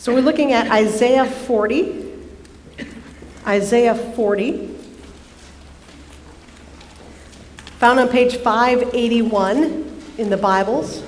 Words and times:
So 0.00 0.14
we're 0.14 0.20
looking 0.20 0.52
at 0.52 0.70
Isaiah 0.70 1.24
40. 1.24 2.06
Isaiah 3.44 3.96
40. 3.96 4.68
Found 7.80 7.98
on 7.98 8.08
page 8.08 8.36
581 8.36 10.02
in 10.16 10.30
the 10.30 10.36
Bibles. 10.36 11.02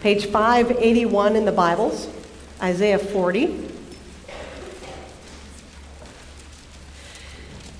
Page 0.00 0.26
581 0.26 1.36
in 1.36 1.44
the 1.44 1.52
Bibles. 1.52 2.08
Isaiah 2.60 2.98
40. 2.98 3.44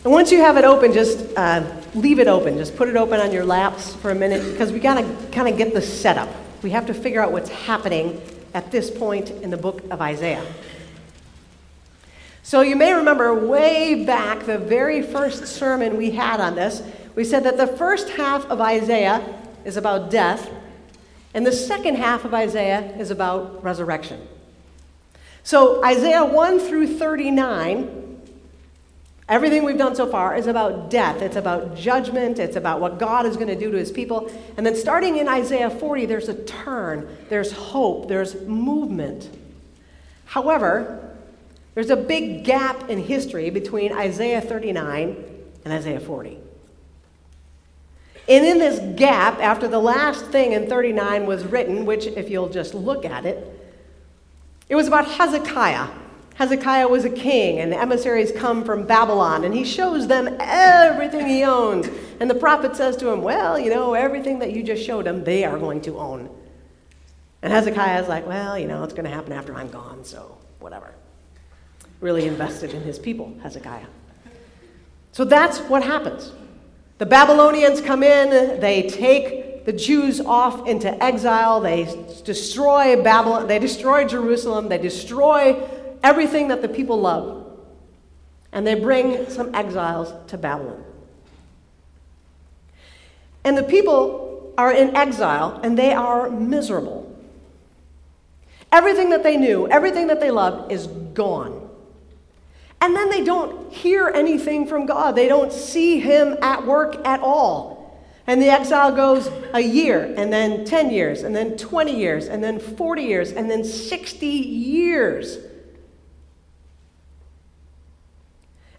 And 0.05 0.13
once 0.13 0.31
you 0.31 0.39
have 0.39 0.57
it 0.57 0.65
open, 0.65 0.93
just 0.93 1.37
uh, 1.37 1.69
leave 1.97 2.21
it 2.21 2.29
open. 2.29 2.57
Just 2.59 2.77
put 2.77 2.89
it 2.89 2.95
open 2.95 3.19
on 3.19 3.33
your 3.33 3.45
laps 3.45 3.97
for 3.97 4.13
a 4.13 4.15
minute 4.15 4.53
because 4.53 4.71
we 4.71 4.79
got 4.79 4.99
to 4.99 5.27
kind 5.33 5.49
of 5.49 5.59
get 5.59 5.75
the 5.75 5.83
setup. 5.83 6.29
We 6.63 6.71
have 6.71 6.87
to 6.87 6.95
figure 6.95 7.21
out 7.21 7.33
what's 7.33 7.51
happening 7.51 8.23
at 8.55 8.71
this 8.71 8.91
point 8.91 9.31
in 9.31 9.51
the 9.51 9.57
book 9.57 9.83
of 9.91 10.01
Isaiah. 10.01 10.45
So 12.43 12.63
you 12.63 12.77
may 12.77 12.95
remember 12.95 13.35
way 13.35 14.05
back, 14.07 14.47
the 14.47 14.59
very 14.59 15.03
first 15.03 15.47
sermon 15.47 15.97
we 15.97 16.13
had 16.13 16.41
on 16.41 16.55
this, 16.55 16.83
we 17.15 17.25
said 17.25 17.45
that 17.45 17.59
the 17.59 17.67
first 17.67 18.09
half 18.11 18.47
of 18.47 18.61
Isaiah 18.61 19.39
is 19.65 19.77
about 19.77 20.11
death, 20.11 20.51
and 21.35 21.47
the 21.47 21.53
second 21.53 21.97
half 21.97 22.25
of 22.25 22.33
Isaiah 22.33 22.97
is 22.97 23.11
about 23.11 23.63
resurrection. 23.63 24.27
So 25.43 25.85
Isaiah 25.85 26.25
1 26.25 26.59
through 26.61 26.99
39 26.99 28.08
Everything 29.29 29.63
we've 29.63 29.77
done 29.77 29.95
so 29.95 30.07
far 30.07 30.35
is 30.37 30.47
about 30.47 30.89
death. 30.89 31.21
It's 31.21 31.37
about 31.37 31.77
judgment. 31.77 32.39
It's 32.39 32.57
about 32.57 32.81
what 32.81 32.99
God 32.99 33.27
is 33.27 33.37
going 33.37 33.49
to 33.49 33.59
do 33.59 33.71
to 33.71 33.77
his 33.77 33.93
people. 33.93 34.31
And 34.57 34.65
then 34.65 34.75
starting 34.75 35.19
in 35.19 35.29
Isaiah 35.29 35.69
40, 35.69 36.07
there's 36.07 36.31
a 36.31 36.45
turn, 36.45 37.15
there's 37.29 37.53
hope, 37.53 38.09
there's 38.09 38.41
movement. 38.47 39.29
However, 40.25 41.15
there's 41.75 41.91
a 41.91 41.97
big 41.97 42.45
gap 42.45 42.89
in 42.89 42.99
history 42.99 43.51
between 43.51 43.93
Isaiah 43.93 44.41
39 44.41 45.25
and 45.65 45.75
Isaiah 45.75 46.01
40. 46.01 46.39
And 48.31 48.47
in 48.47 48.59
this 48.59 48.99
gap, 48.99 49.41
after 49.41 49.69
the 49.69 49.79
last 49.79 50.25
thing 50.27 50.53
in 50.53 50.69
39 50.69 51.27
was 51.27 51.45
written, 51.45 51.85
which, 51.85 52.07
if 52.07 52.31
you'll 52.31 52.49
just 52.49 52.73
look 52.73 53.05
at 53.05 53.27
it, 53.27 53.47
it 54.71 54.75
was 54.75 54.87
about 54.87 55.07
Hezekiah 55.07 55.89
Hezekiah 56.39 56.87
was 56.87 57.05
a 57.05 57.11
king, 57.11 57.59
and 57.59 57.73
the 57.73 57.81
emissaries 57.81 58.31
come 58.31 58.63
from 58.63 58.87
Babylon, 58.87 59.43
and 59.43 59.53
he 59.53 59.65
shows 59.65 60.07
them 60.07 60.37
everything 60.39 61.27
he 61.27 61.43
owns. 61.43 61.89
And 62.21 62.31
the 62.31 62.35
prophet 62.37 62.77
says 62.77 62.97
to 62.99 63.09
him, 63.09 63.23
Well, 63.23 63.59
you 63.59 63.71
know, 63.71 63.95
everything 63.95 64.39
that 64.39 64.53
you 64.53 64.63
just 64.63 64.85
showed 64.85 65.05
them, 65.05 65.25
they 65.25 65.45
are 65.45 65.59
going 65.59 65.81
to 65.83 65.99
own. 65.99 66.31
And 67.43 67.53
Hezekiah 67.53 68.01
is 68.03 68.09
like, 68.09 68.25
Well, 68.25 68.57
you 68.57 68.69
know, 68.69 68.85
it's 68.85 68.93
going 68.93 69.05
to 69.05 69.11
happen 69.11 69.33
after 69.33 69.53
I'm 69.53 69.69
gone, 69.69 70.05
so 70.05 70.39
whatever. 70.61 70.95
Really 72.01 72.29
invested 72.29 72.73
in 72.73 72.83
his 72.83 73.01
people, 73.01 73.37
Hezekiah. 73.43 73.87
So 75.11 75.25
that's 75.25 75.59
what 75.59 75.83
happens. 75.83 76.31
The 76.99 77.07
Babylonians 77.07 77.81
come 77.81 78.05
in, 78.05 78.61
they 78.61 78.89
take 78.89 79.65
the 79.65 79.73
Jews 79.73 80.21
off 80.21 80.69
into 80.69 81.03
exile, 81.03 81.61
they 81.61 81.93
destroy 82.25 83.03
Babylon, 83.03 83.49
they 83.49 83.59
destroy 83.59 84.05
Jerusalem, 84.07 84.69
they 84.69 84.79
destroy 84.79 85.61
everything 86.03 86.49
that 86.49 86.63
the 86.63 86.69
people 86.69 87.01
love. 87.01 87.47
And 88.53 88.67
they 88.67 88.75
bring 88.75 89.29
some 89.29 89.55
exiles 89.55 90.13
to 90.29 90.39
Babylon. 90.39 90.83
And 93.45 93.57
the 93.57 93.63
people 93.63 94.53
are 94.59 94.73
in 94.73 94.97
exile 94.97 95.61
and 95.63 95.79
they 95.79 95.93
are 95.93 96.31
miserable. 96.31 97.05
Everything 98.71 99.11
that 99.11 99.23
they 99.23 99.37
knew, 99.37 99.69
everything 99.69 100.09
that 100.09 100.21
they 100.21 100.31
loved 100.31 100.73
is 100.73 100.87
gone. 100.87 101.69
And 102.81 102.95
then 102.95 103.11
they 103.11 103.25
don't 103.25 103.73
hear 103.73 104.09
anything 104.09 104.67
from 104.67 104.87
God. 104.87 105.17
They 105.17 105.29
don't 105.29 105.53
see 105.53 105.99
Him 105.99 106.37
at 106.43 106.67
work 106.67 107.07
at 107.07 107.21
all. 107.21 107.79
And 108.27 108.43
the 108.43 108.51
exile 108.51 108.93
goes 108.93 109.31
a 109.55 109.61
year, 109.61 110.15
and 110.17 110.31
then 110.31 110.67
10 110.67 110.91
years, 110.91 111.23
and 111.23 111.35
then 111.35 111.57
20 111.57 111.99
years, 111.99 112.29
and 112.29 112.45
then 112.45 112.61
40 112.61 113.03
years, 113.03 113.33
and 113.33 113.51
then 113.51 113.65
60 113.65 114.27
years. 114.27 115.39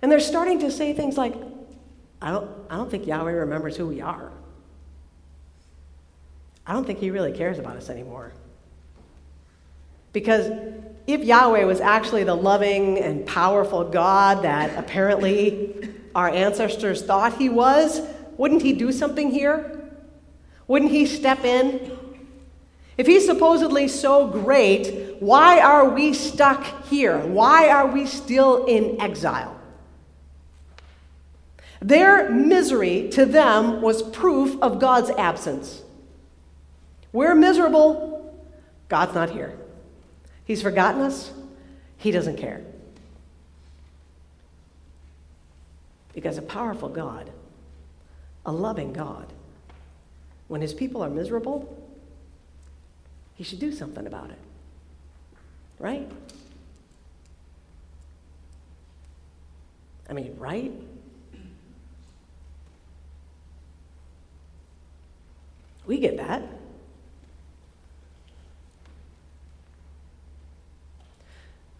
And 0.01 0.11
they're 0.11 0.19
starting 0.19 0.59
to 0.59 0.71
say 0.71 0.93
things 0.93 1.17
like, 1.17 1.33
I 2.21 2.31
don't, 2.31 2.49
I 2.69 2.75
don't 2.75 2.89
think 2.89 3.07
Yahweh 3.07 3.31
remembers 3.31 3.75
who 3.77 3.87
we 3.87 4.01
are. 4.01 4.31
I 6.65 6.73
don't 6.73 6.85
think 6.85 6.99
he 6.99 7.11
really 7.11 7.31
cares 7.31 7.59
about 7.59 7.77
us 7.77 7.89
anymore. 7.89 8.33
Because 10.13 10.51
if 11.07 11.23
Yahweh 11.23 11.63
was 11.63 11.81
actually 11.81 12.23
the 12.23 12.35
loving 12.35 12.99
and 12.99 13.25
powerful 13.25 13.83
God 13.83 14.43
that 14.43 14.77
apparently 14.77 15.89
our 16.15 16.29
ancestors 16.29 17.03
thought 17.03 17.37
he 17.37 17.49
was, 17.49 18.01
wouldn't 18.37 18.61
he 18.61 18.73
do 18.73 18.91
something 18.91 19.31
here? 19.31 19.91
Wouldn't 20.67 20.91
he 20.91 21.05
step 21.05 21.43
in? 21.43 21.97
If 22.97 23.07
he's 23.07 23.25
supposedly 23.25 23.87
so 23.87 24.27
great, 24.27 25.21
why 25.21 25.59
are 25.59 25.89
we 25.89 26.13
stuck 26.13 26.85
here? 26.85 27.17
Why 27.19 27.69
are 27.69 27.87
we 27.87 28.05
still 28.05 28.65
in 28.65 28.99
exile? 29.01 29.58
Their 31.81 32.29
misery 32.29 33.09
to 33.09 33.25
them 33.25 33.81
was 33.81 34.03
proof 34.03 34.61
of 34.61 34.79
God's 34.79 35.09
absence. 35.11 35.81
We're 37.11 37.35
miserable. 37.35 38.37
God's 38.89 39.13
not 39.13 39.29
here. 39.29 39.57
He's 40.43 40.61
forgotten 40.61 41.01
us. 41.01 41.31
He 41.97 42.11
doesn't 42.11 42.37
care. 42.37 42.61
Because 46.13 46.37
a 46.37 46.41
powerful 46.41 46.89
God, 46.89 47.29
a 48.45 48.51
loving 48.51 48.91
God, 48.91 49.31
when 50.47 50.61
his 50.61 50.73
people 50.73 51.03
are 51.03 51.09
miserable, 51.09 51.77
he 53.35 53.43
should 53.43 53.59
do 53.59 53.71
something 53.71 54.05
about 54.05 54.31
it. 54.31 54.39
Right? 55.77 56.11
I 60.09 60.13
mean, 60.13 60.35
right? 60.37 60.73
We 65.89 65.97
get 65.97 66.17
that. 66.17 66.43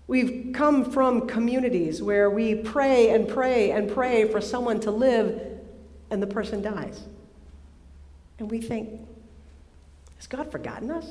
We've 0.07 0.51
come 0.51 0.91
from 0.91 1.27
communities 1.27 2.01
where 2.01 2.27
we 2.27 2.55
pray 2.55 3.11
and 3.11 3.27
pray 3.27 3.69
and 3.69 3.87
pray 3.87 4.27
for 4.27 4.41
someone 4.41 4.79
to 4.79 4.89
live 4.89 5.39
and 6.09 6.23
the 6.23 6.25
person 6.25 6.63
dies. 6.63 7.03
And 8.39 8.49
we 8.49 8.61
think, 8.61 8.99
has 10.17 10.25
God 10.25 10.51
forgotten 10.51 10.89
us? 10.89 11.05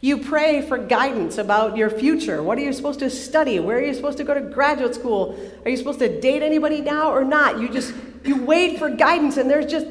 You 0.00 0.16
pray 0.16 0.62
for 0.62 0.78
guidance 0.78 1.36
about 1.36 1.76
your 1.76 1.90
future. 1.90 2.42
What 2.42 2.56
are 2.56 2.62
you 2.62 2.72
supposed 2.72 3.00
to 3.00 3.10
study? 3.10 3.60
Where 3.60 3.76
are 3.76 3.84
you 3.84 3.92
supposed 3.92 4.16
to 4.16 4.24
go 4.24 4.32
to 4.32 4.40
graduate 4.40 4.94
school? 4.94 5.38
Are 5.66 5.70
you 5.70 5.76
supposed 5.76 5.98
to 5.98 6.20
date 6.22 6.42
anybody 6.42 6.80
now 6.80 7.10
or 7.10 7.22
not? 7.22 7.60
You 7.60 7.68
just 7.68 7.92
you 8.24 8.44
wait 8.44 8.78
for 8.78 8.90
guidance 8.90 9.36
and 9.36 9.48
there's 9.48 9.70
just 9.70 9.86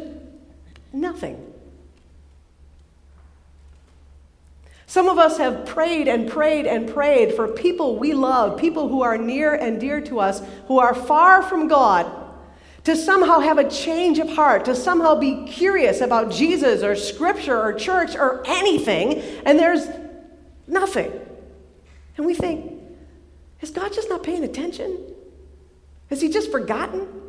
nothing. 0.91 1.53
Some 4.93 5.09
of 5.09 5.17
us 5.17 5.37
have 5.37 5.65
prayed 5.65 6.07
and 6.07 6.29
prayed 6.29 6.67
and 6.67 6.87
prayed 6.87 7.33
for 7.33 7.47
people 7.47 7.97
we 7.97 8.13
love, 8.13 8.59
people 8.59 8.89
who 8.89 9.01
are 9.01 9.17
near 9.17 9.55
and 9.55 9.79
dear 9.79 10.01
to 10.01 10.19
us, 10.19 10.41
who 10.67 10.77
are 10.77 10.93
far 10.93 11.41
from 11.41 11.67
God, 11.67 12.05
to 12.83 12.95
somehow 12.95 13.39
have 13.39 13.57
a 13.57 13.67
change 13.67 14.19
of 14.19 14.29
heart, 14.29 14.65
to 14.65 14.75
somehow 14.75 15.15
be 15.15 15.45
curious 15.47 16.01
about 16.01 16.31
Jesus 16.31 16.83
or 16.83 16.95
Scripture 16.95 17.59
or 17.59 17.73
church 17.73 18.15
or 18.15 18.43
anything, 18.45 19.21
and 19.45 19.57
there's 19.57 19.87
nothing. 20.67 21.11
And 22.17 22.25
we 22.25 22.35
think, 22.35 22.79
is 23.61 23.71
God 23.71 23.93
just 23.93 24.09
not 24.09 24.21
paying 24.21 24.43
attention? 24.43 24.99
Has 26.11 26.21
He 26.21 26.29
just 26.29 26.51
forgotten? 26.51 27.22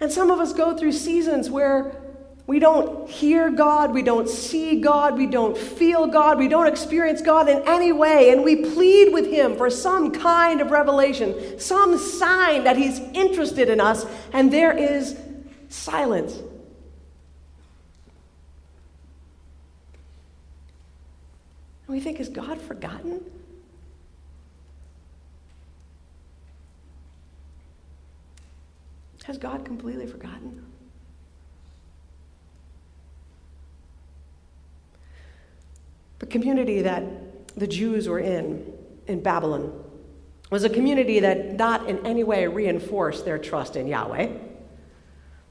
And 0.00 0.12
some 0.12 0.30
of 0.30 0.38
us 0.38 0.52
go 0.52 0.76
through 0.76 0.92
seasons 0.92 1.48
where 1.50 1.96
we 2.46 2.60
don't 2.60 3.10
hear 3.10 3.50
God, 3.50 3.92
we 3.92 4.02
don't 4.02 4.28
see 4.28 4.80
God, 4.80 5.16
we 5.16 5.26
don't 5.26 5.58
feel 5.58 6.06
God, 6.06 6.38
we 6.38 6.46
don't 6.46 6.68
experience 6.68 7.20
God 7.20 7.48
in 7.48 7.62
any 7.66 7.90
way, 7.92 8.30
and 8.30 8.44
we 8.44 8.56
plead 8.56 9.12
with 9.12 9.26
Him 9.26 9.56
for 9.56 9.68
some 9.68 10.12
kind 10.12 10.60
of 10.60 10.70
revelation, 10.70 11.58
some 11.58 11.98
sign 11.98 12.64
that 12.64 12.76
He's 12.76 13.00
interested 13.00 13.68
in 13.68 13.80
us, 13.80 14.06
and 14.32 14.52
there 14.52 14.76
is 14.76 15.18
silence. 15.70 16.34
And 21.86 21.96
we 21.96 22.00
think, 22.00 22.20
is 22.20 22.28
God 22.28 22.60
forgotten? 22.60 23.24
Has 29.26 29.38
God 29.38 29.64
completely 29.64 30.06
forgotten? 30.06 30.64
The 36.20 36.26
community 36.26 36.82
that 36.82 37.02
the 37.56 37.66
Jews 37.66 38.08
were 38.08 38.20
in, 38.20 38.72
in 39.08 39.20
Babylon, 39.20 39.82
was 40.48 40.62
a 40.62 40.70
community 40.70 41.18
that 41.18 41.54
not 41.54 41.88
in 41.88 42.06
any 42.06 42.22
way 42.22 42.46
reinforced 42.46 43.24
their 43.24 43.36
trust 43.36 43.74
in 43.74 43.88
Yahweh. 43.88 44.28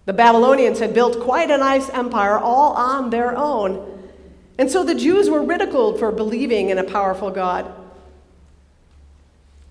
The 0.05 0.13
Babylonians 0.13 0.79
had 0.79 0.93
built 0.93 1.19
quite 1.19 1.51
a 1.51 1.57
nice 1.57 1.89
empire 1.89 2.39
all 2.39 2.71
on 2.75 3.09
their 3.09 3.35
own. 3.35 4.09
And 4.57 4.71
so 4.71 4.85
the 4.85 4.95
Jews 4.95 5.29
were 5.29 5.43
ridiculed 5.43 5.99
for 5.99 6.13
believing 6.13 6.69
in 6.69 6.77
a 6.77 6.83
powerful 6.85 7.29
God. 7.29 7.69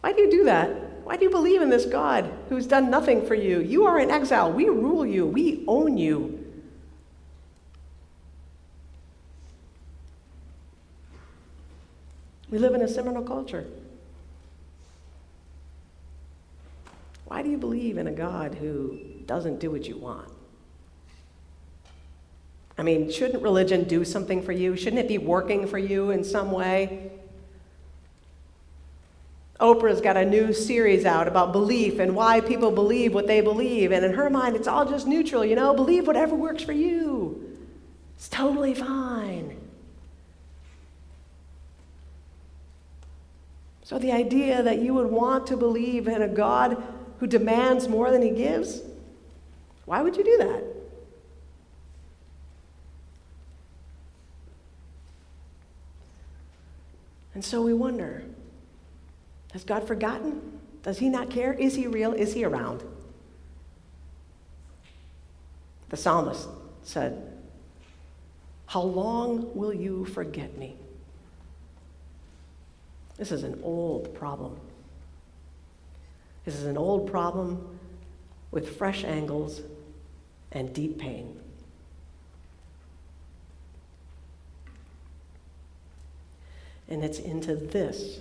Why 0.02 0.12
do 0.12 0.20
you 0.20 0.30
do 0.30 0.44
that? 0.44 0.83
Why 1.04 1.16
do 1.16 1.24
you 1.24 1.30
believe 1.30 1.60
in 1.60 1.68
this 1.68 1.84
God 1.84 2.32
who's 2.48 2.66
done 2.66 2.90
nothing 2.90 3.26
for 3.26 3.34
you? 3.34 3.60
You 3.60 3.84
are 3.84 4.00
in 4.00 4.10
exile. 4.10 4.50
We 4.50 4.64
rule 4.68 5.04
you. 5.04 5.26
We 5.26 5.62
own 5.68 5.98
you. 5.98 6.40
We 12.50 12.58
live 12.58 12.74
in 12.74 12.80
a 12.80 12.88
similar 12.88 13.22
culture. 13.22 13.66
Why 17.26 17.42
do 17.42 17.50
you 17.50 17.58
believe 17.58 17.98
in 17.98 18.06
a 18.06 18.12
God 18.12 18.54
who 18.54 18.98
doesn't 19.26 19.58
do 19.60 19.70
what 19.70 19.86
you 19.86 19.98
want? 19.98 20.30
I 22.78 22.82
mean, 22.82 23.10
shouldn't 23.10 23.42
religion 23.42 23.84
do 23.84 24.04
something 24.04 24.42
for 24.42 24.52
you? 24.52 24.76
Shouldn't 24.76 25.00
it 25.00 25.08
be 25.08 25.18
working 25.18 25.66
for 25.66 25.78
you 25.78 26.10
in 26.10 26.24
some 26.24 26.50
way? 26.50 27.10
Oprah's 29.60 30.00
got 30.00 30.16
a 30.16 30.24
new 30.24 30.52
series 30.52 31.04
out 31.04 31.28
about 31.28 31.52
belief 31.52 32.00
and 32.00 32.16
why 32.16 32.40
people 32.40 32.70
believe 32.70 33.14
what 33.14 33.26
they 33.26 33.40
believe. 33.40 33.92
And 33.92 34.04
in 34.04 34.12
her 34.14 34.28
mind, 34.28 34.56
it's 34.56 34.66
all 34.66 34.84
just 34.84 35.06
neutral, 35.06 35.44
you 35.44 35.54
know? 35.54 35.74
Believe 35.74 36.06
whatever 36.06 36.34
works 36.34 36.62
for 36.62 36.72
you. 36.72 37.56
It's 38.16 38.28
totally 38.28 38.74
fine. 38.74 39.56
So, 43.84 43.98
the 43.98 44.12
idea 44.12 44.62
that 44.62 44.78
you 44.78 44.94
would 44.94 45.10
want 45.10 45.46
to 45.48 45.56
believe 45.56 46.08
in 46.08 46.22
a 46.22 46.28
God 46.28 46.82
who 47.20 47.26
demands 47.26 47.86
more 47.86 48.10
than 48.10 48.22
he 48.22 48.30
gives, 48.30 48.80
why 49.84 50.00
would 50.00 50.16
you 50.16 50.24
do 50.24 50.38
that? 50.38 50.64
And 57.34 57.44
so 57.44 57.60
we 57.62 57.74
wonder 57.74 58.24
has 59.54 59.62
God 59.62 59.86
forgotten? 59.86 60.58
Does 60.82 60.98
he 60.98 61.08
not 61.08 61.30
care? 61.30 61.52
Is 61.52 61.76
he 61.76 61.86
real? 61.86 62.12
Is 62.12 62.34
he 62.34 62.44
around? 62.44 62.82
The 65.90 65.96
psalmist 65.96 66.48
said, 66.82 67.32
How 68.66 68.82
long 68.82 69.56
will 69.56 69.72
you 69.72 70.06
forget 70.06 70.58
me? 70.58 70.74
This 73.16 73.30
is 73.30 73.44
an 73.44 73.60
old 73.62 74.12
problem. 74.12 74.58
This 76.44 76.56
is 76.56 76.64
an 76.64 76.76
old 76.76 77.08
problem 77.08 77.78
with 78.50 78.76
fresh 78.76 79.04
angles 79.04 79.60
and 80.50 80.74
deep 80.74 80.98
pain. 80.98 81.38
And 86.88 87.04
it's 87.04 87.20
into 87.20 87.54
this. 87.54 88.18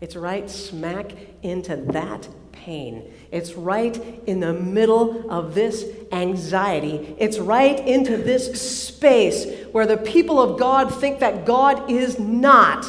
It's 0.00 0.14
right 0.14 0.48
smack 0.50 1.12
into 1.42 1.76
that 1.76 2.28
pain. 2.52 3.12
It's 3.30 3.54
right 3.54 3.96
in 4.26 4.40
the 4.40 4.52
middle 4.52 5.30
of 5.30 5.54
this 5.54 5.86
anxiety. 6.12 7.14
It's 7.18 7.38
right 7.38 7.78
into 7.86 8.16
this 8.16 8.60
space 8.60 9.46
where 9.72 9.86
the 9.86 9.96
people 9.96 10.40
of 10.40 10.58
God 10.58 10.94
think 10.94 11.20
that 11.20 11.46
God 11.46 11.90
is 11.90 12.18
not. 12.18 12.86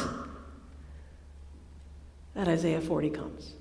That 2.34 2.48
Isaiah 2.48 2.80
40 2.80 3.10
comes. 3.10 3.54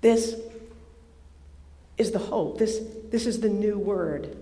This 0.00 0.36
is 1.96 2.10
the 2.10 2.18
hope. 2.18 2.58
This, 2.58 2.80
this 3.10 3.26
is 3.26 3.40
the 3.40 3.48
new 3.48 3.78
word. 3.78 4.36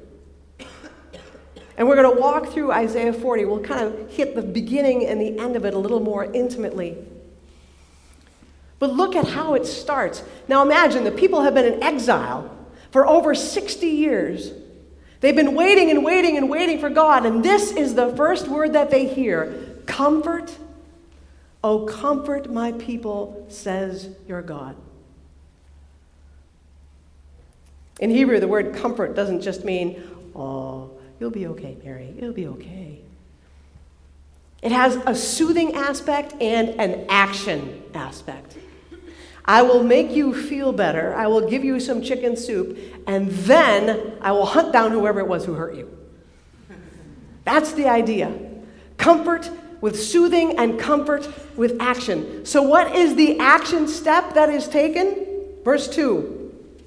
And 1.83 1.89
we're 1.89 1.97
going 1.97 2.15
to 2.15 2.21
walk 2.21 2.47
through 2.51 2.71
Isaiah 2.71 3.13
40. 3.13 3.45
We'll 3.45 3.59
kind 3.59 3.83
of 3.83 4.09
hit 4.13 4.37
the 4.37 4.43
beginning 4.43 5.05
and 5.05 5.21
the 5.21 5.37
end 5.37 5.57
of 5.57 5.65
it 5.65 5.75
a 5.75 5.79
little 5.81 5.99
more 5.99 6.25
intimately. 6.25 6.97
But 8.79 8.93
look 8.93 9.17
at 9.17 9.27
how 9.27 9.55
it 9.55 9.67
starts. 9.67 10.23
Now 10.47 10.63
imagine 10.63 11.03
the 11.03 11.11
people 11.11 11.43
have 11.43 11.55
been 11.55 11.65
in 11.65 11.83
exile 11.83 12.57
for 12.93 13.05
over 13.05 13.35
60 13.35 13.85
years. 13.85 14.53
They've 15.19 15.35
been 15.35 15.57
waiting 15.57 15.91
and 15.91 16.05
waiting 16.05 16.37
and 16.37 16.49
waiting 16.49 16.79
for 16.79 16.89
God, 16.89 17.27
and 17.27 17.45
this 17.45 17.73
is 17.73 17.97
the 17.97 18.15
first 18.15 18.47
word 18.47 18.75
that 18.75 18.93
they 18.93 19.13
hear 19.13 19.53
Comfort. 19.85 20.57
Oh, 21.65 21.85
comfort 21.87 22.49
my 22.49 22.71
people, 22.71 23.45
says 23.49 24.09
your 24.29 24.43
God. 24.43 24.77
In 27.99 28.11
Hebrew, 28.11 28.39
the 28.39 28.47
word 28.47 28.73
comfort 28.77 29.17
doesn't 29.17 29.41
just 29.41 29.65
mean, 29.65 30.01
oh, 30.37 30.92
you'll 31.23 31.31
be 31.31 31.47
okay, 31.47 31.77
Mary, 31.85 32.13
it'll 32.19 32.33
be 32.33 32.49
okay. 32.49 32.99
It 34.61 34.73
has 34.73 34.97
a 35.07 35.15
soothing 35.15 35.77
aspect 35.77 36.35
and 36.41 36.71
an 36.81 37.07
action 37.09 37.81
aspect. 37.95 38.57
I 39.45 39.63
will 39.63 39.85
make 39.85 40.11
you 40.11 40.35
feel 40.35 40.73
better. 40.73 41.15
I 41.15 41.29
will 41.29 41.49
give 41.49 41.63
you 41.63 41.79
some 41.79 42.03
chicken 42.03 42.37
soup, 42.37 42.77
and 43.07 43.31
then 43.31 44.15
I 44.21 44.33
will 44.33 44.47
hunt 44.47 44.73
down 44.73 44.91
whoever 44.91 45.21
it 45.21 45.29
was 45.29 45.45
who 45.45 45.55
hurt 45.55 45.77
you. 45.77 45.97
That's 47.45 47.71
the 47.71 47.87
idea. 47.87 48.37
Comfort 48.97 49.49
with 49.81 50.03
soothing 50.03 50.59
and 50.59 50.77
comfort 50.77 51.29
with 51.57 51.81
action. 51.81 52.45
So, 52.45 52.63
what 52.63 52.97
is 52.97 53.15
the 53.15 53.39
action 53.39 53.87
step 53.87 54.35
that 54.35 54.49
is 54.49 54.67
taken? 54.67 55.25
Verse 55.65 55.87
2 55.87 56.43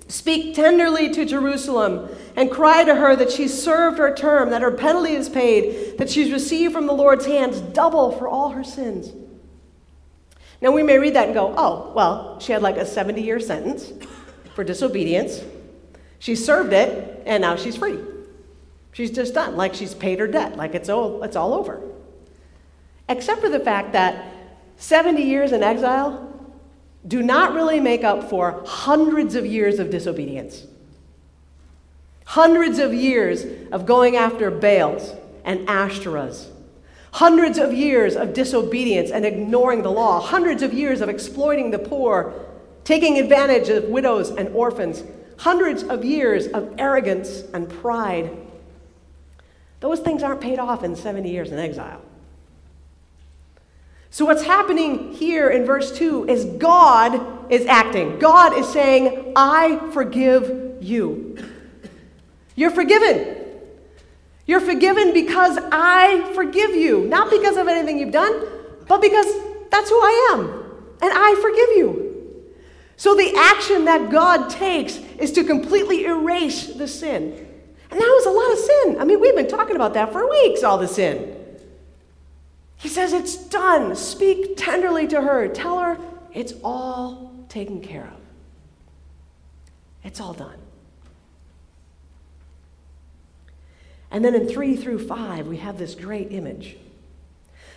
Speak 0.09 0.55
tenderly 0.55 1.09
to 1.13 1.25
Jerusalem 1.25 2.09
and 2.35 2.51
cry 2.51 2.83
to 2.83 2.95
her 2.95 3.15
that 3.15 3.31
she's 3.31 3.59
served 3.59 3.97
her 3.97 4.13
term, 4.13 4.49
that 4.49 4.61
her 4.61 4.71
penalty 4.71 5.13
is 5.13 5.29
paid, 5.29 5.97
that 5.97 6.09
she's 6.09 6.31
received 6.31 6.73
from 6.73 6.87
the 6.87 6.93
Lord's 6.93 7.25
hands 7.25 7.61
double 7.61 8.11
for 8.11 8.27
all 8.27 8.49
her 8.49 8.63
sins. 8.63 9.13
Now, 10.61 10.71
we 10.71 10.83
may 10.83 10.97
read 10.97 11.15
that 11.15 11.25
and 11.25 11.33
go, 11.33 11.53
oh, 11.57 11.91
well, 11.95 12.39
she 12.39 12.51
had 12.51 12.61
like 12.61 12.77
a 12.77 12.85
70 12.85 13.21
year 13.21 13.39
sentence 13.39 13.91
for 14.53 14.63
disobedience. 14.63 15.41
She 16.19 16.35
served 16.35 16.73
it, 16.73 17.23
and 17.25 17.41
now 17.41 17.55
she's 17.55 17.77
free. 17.77 17.99
She's 18.93 19.11
just 19.11 19.33
done, 19.33 19.57
like 19.57 19.73
she's 19.73 19.93
paid 19.93 20.19
her 20.19 20.27
debt, 20.27 20.55
like 20.55 20.73
it's 20.73 20.89
all, 20.89 21.23
it's 21.23 21.35
all 21.35 21.53
over. 21.53 21.81
Except 23.09 23.41
for 23.41 23.49
the 23.49 23.59
fact 23.59 23.91
that 23.91 24.33
70 24.77 25.21
years 25.21 25.51
in 25.51 25.63
exile 25.63 26.21
do 27.07 27.21
not 27.21 27.53
really 27.53 27.79
make 27.79 28.03
up 28.03 28.29
for 28.29 28.63
hundreds 28.65 29.35
of 29.35 29.45
years 29.45 29.79
of 29.79 29.89
disobedience. 29.89 30.65
Hundreds 32.25 32.79
of 32.79 32.93
years 32.93 33.45
of 33.71 33.85
going 33.85 34.15
after 34.15 34.51
Baals 34.51 35.13
and 35.43 35.67
Ashtoreths. 35.67 36.47
Hundreds 37.13 37.57
of 37.57 37.71
years 37.71 38.15
of 38.15 38.33
disobedience 38.33 39.09
and 39.09 39.25
ignoring 39.25 39.83
the 39.83 39.91
law. 39.91 40.19
Hundreds 40.19 40.61
of 40.61 40.73
years 40.73 40.99
of 40.99 41.07
exploiting 41.07 41.71
the 41.71 41.79
poor, 41.79 42.33
taking 42.83 43.17
advantage 43.17 43.69
of 43.69 43.85
widows 43.85 44.31
and 44.31 44.49
orphans. 44.49 45.03
Hundreds 45.37 45.83
of 45.83 46.03
years 46.03 46.47
of 46.47 46.73
arrogance 46.77 47.43
and 47.53 47.69
pride. 47.69 48.35
Those 49.79 49.99
things 49.99 50.23
aren't 50.23 50.41
paid 50.41 50.59
off 50.59 50.83
in 50.83 50.95
70 50.95 51.29
years 51.29 51.51
in 51.51 51.59
exile. 51.59 52.01
So, 54.09 54.25
what's 54.25 54.43
happening 54.43 55.13
here 55.13 55.49
in 55.49 55.65
verse 55.65 55.91
2 55.97 56.27
is 56.27 56.45
God 56.45 57.51
is 57.51 57.65
acting. 57.65 58.17
God 58.17 58.57
is 58.57 58.67
saying, 58.69 59.33
I 59.35 59.91
forgive 59.91 60.81
you. 60.81 61.37
You're 62.55 62.71
forgiven. 62.71 63.37
You're 64.45 64.61
forgiven 64.61 65.13
because 65.13 65.57
I 65.71 66.31
forgive 66.33 66.75
you. 66.75 67.05
Not 67.05 67.29
because 67.29 67.57
of 67.57 67.67
anything 67.67 67.99
you've 67.99 68.11
done, 68.11 68.47
but 68.87 69.01
because 69.01 69.25
that's 69.71 69.89
who 69.89 69.95
I 69.95 70.31
am. 70.33 70.41
And 71.01 71.11
I 71.13 71.35
forgive 71.41 71.77
you. 71.77 72.05
So, 72.97 73.13
the 73.13 73.33
action 73.35 73.85
that 73.85 74.09
God 74.09 74.49
takes 74.49 74.97
is 75.19 75.33
to 75.33 75.43
completely 75.43 76.05
erase 76.05 76.67
the 76.67 76.87
sin. 76.87 77.45
And 77.91 77.99
that 77.99 78.07
was 78.07 78.25
a 78.25 78.29
lot 78.29 78.51
of 78.51 78.59
sin. 78.59 79.01
I 79.01 79.05
mean, 79.05 79.19
we've 79.19 79.35
been 79.35 79.49
talking 79.49 79.75
about 79.75 79.93
that 79.95 80.11
for 80.13 80.29
weeks, 80.29 80.63
all 80.63 80.77
the 80.77 80.87
sin. 80.87 81.35
He 82.77 82.87
says, 82.87 83.13
It's 83.13 83.35
done. 83.35 83.95
Speak 83.95 84.55
tenderly 84.55 85.07
to 85.07 85.21
her. 85.21 85.47
Tell 85.49 85.79
her 85.79 85.97
it's 86.33 86.53
all 86.63 87.45
taken 87.49 87.81
care 87.81 88.05
of. 88.05 88.19
It's 90.03 90.21
all 90.21 90.33
done. 90.33 90.59
And 94.11 94.23
then 94.23 94.35
in 94.35 94.47
3 94.47 94.75
through 94.75 95.07
5, 95.07 95.47
we 95.47 95.57
have 95.57 95.77
this 95.77 95.95
great 95.95 96.31
image. 96.31 96.77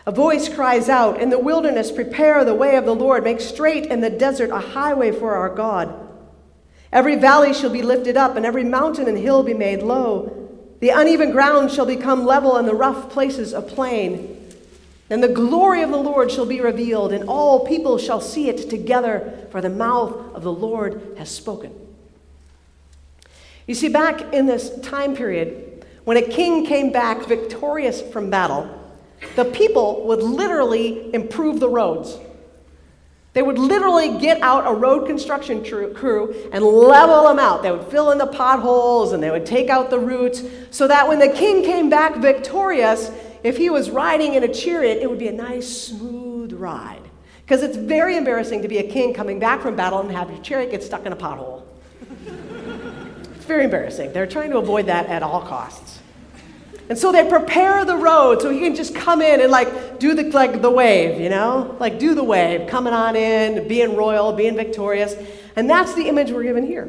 A 0.07 0.11
voice 0.11 0.49
cries 0.49 0.89
out, 0.89 1.21
In 1.21 1.31
the 1.31 1.39
wilderness, 1.39 1.91
prepare 1.91 2.45
the 2.45 2.55
way 2.55 2.77
of 2.77 2.87
the 2.87 2.95
Lord, 2.95 3.25
make 3.25 3.41
straight 3.41 3.87
in 3.87 4.01
the 4.01 4.09
desert 4.09 4.51
a 4.51 4.59
highway 4.59 5.13
for 5.13 5.35
our 5.35 5.55
God. 5.55 6.09
Every 6.91 7.17
valley 7.17 7.53
shall 7.53 7.71
be 7.71 7.83
lifted 7.83 8.17
up, 8.17 8.37
and 8.37 8.47
every 8.47 8.65
mountain 8.65 9.07
and 9.07 9.19
hill 9.19 9.43
be 9.43 9.53
made 9.53 9.83
low. 9.83 10.49
The 10.81 10.91
uneven 10.91 11.33
ground 11.33 11.71
shall 11.71 11.85
become 11.85 12.25
level, 12.25 12.57
and 12.57 12.67
the 12.67 12.75
rough 12.75 13.11
places 13.11 13.53
a 13.53 13.61
plain. 13.61 14.35
And 15.11 15.23
the 15.23 15.29
glory 15.29 15.83
of 15.83 15.91
the 15.91 15.97
Lord 15.97 16.31
shall 16.31 16.47
be 16.47 16.61
revealed, 16.61 17.13
and 17.13 17.29
all 17.29 17.67
people 17.67 17.99
shall 17.99 18.21
see 18.21 18.49
it 18.49 18.71
together, 18.71 19.47
for 19.51 19.61
the 19.61 19.69
mouth 19.69 20.35
of 20.35 20.43
the 20.43 20.53
Lord 20.53 21.17
has 21.19 21.31
spoken. 21.31 21.75
You 23.67 23.75
see, 23.75 23.89
back 23.89 24.33
in 24.33 24.47
this 24.47 24.79
time 24.81 25.15
period, 25.15 25.68
when 26.09 26.17
a 26.17 26.23
king 26.23 26.65
came 26.65 26.91
back 26.91 27.27
victorious 27.27 28.01
from 28.01 28.31
battle, 28.31 28.67
the 29.37 29.45
people 29.45 30.07
would 30.07 30.23
literally 30.23 31.15
improve 31.15 31.61
the 31.61 31.69
roads. 31.69 32.17
They 33.35 33.43
would 33.43 33.59
literally 33.59 34.17
get 34.17 34.41
out 34.41 34.67
a 34.67 34.73
road 34.73 35.07
construction 35.07 35.63
crew 35.63 36.49
and 36.51 36.65
level 36.65 37.29
them 37.29 37.39
out. 37.39 37.63
They 37.63 37.71
would 37.71 37.89
fill 37.89 38.11
in 38.11 38.17
the 38.17 38.27
potholes 38.27 39.13
and 39.13 39.23
they 39.23 39.31
would 39.31 39.45
take 39.45 39.69
out 39.69 39.91
the 39.91 39.99
roots 39.99 40.43
so 40.71 40.89
that 40.89 41.07
when 41.07 41.19
the 41.19 41.29
king 41.29 41.63
came 41.63 41.91
back 41.91 42.17
victorious, 42.17 43.11
if 43.43 43.59
he 43.59 43.69
was 43.69 43.91
riding 43.91 44.33
in 44.33 44.45
a 44.45 44.49
chariot, 44.49 45.03
it 45.03 45.11
would 45.11 45.19
be 45.19 45.29
a 45.29 45.33
nice, 45.33 45.69
smooth 45.69 46.55
ride. 46.55 47.03
Because 47.43 47.63
it's 47.63 47.77
very 47.77 48.17
embarrassing 48.17 48.63
to 48.63 48.69
be 48.69 48.79
a 48.79 48.91
king 48.91 49.13
coming 49.13 49.39
back 49.39 49.61
from 49.61 49.77
battle 49.77 50.01
and 50.01 50.11
have 50.13 50.31
your 50.31 50.41
chariot 50.41 50.71
get 50.71 50.83
stuck 50.83 51.05
in 51.05 51.13
a 51.13 51.17
pothole. 51.17 51.65
it's 53.37 53.45
very 53.45 53.65
embarrassing. 53.65 54.15
They're 54.15 54.27
trying 54.27 54.51
to 54.53 54.57
avoid 54.57 54.87
that 54.87 55.05
at 55.07 55.23
all 55.23 55.43
costs. 55.43 55.98
And 56.89 56.97
so 56.97 57.13
they 57.13 57.29
prepare 57.29 57.85
the 57.85 57.97
road 57.97 58.41
so 58.41 58.51
he 58.51 58.61
can 58.61 58.75
just 58.75 58.95
come 58.95 59.21
in 59.21 59.41
and 59.41 59.51
like 59.51 59.99
do 59.99 60.15
the 60.15 60.25
like 60.31 60.63
the 60.63 60.71
wave, 60.71 61.21
you 61.21 61.29
know? 61.29 61.77
Like 61.79 61.99
do 61.99 62.15
the 62.15 62.25
wave, 62.25 62.67
coming 62.67 62.95
on 62.95 63.15
in, 63.15 63.69
being 63.69 63.95
royal, 63.95 64.33
being 64.33 64.57
victorious. 64.57 65.15
And 65.55 65.69
that's 65.69 65.95
the 65.95 66.09
image 66.09 66.31
we're 66.31 66.45
given 66.45 66.67
here. 66.67 66.89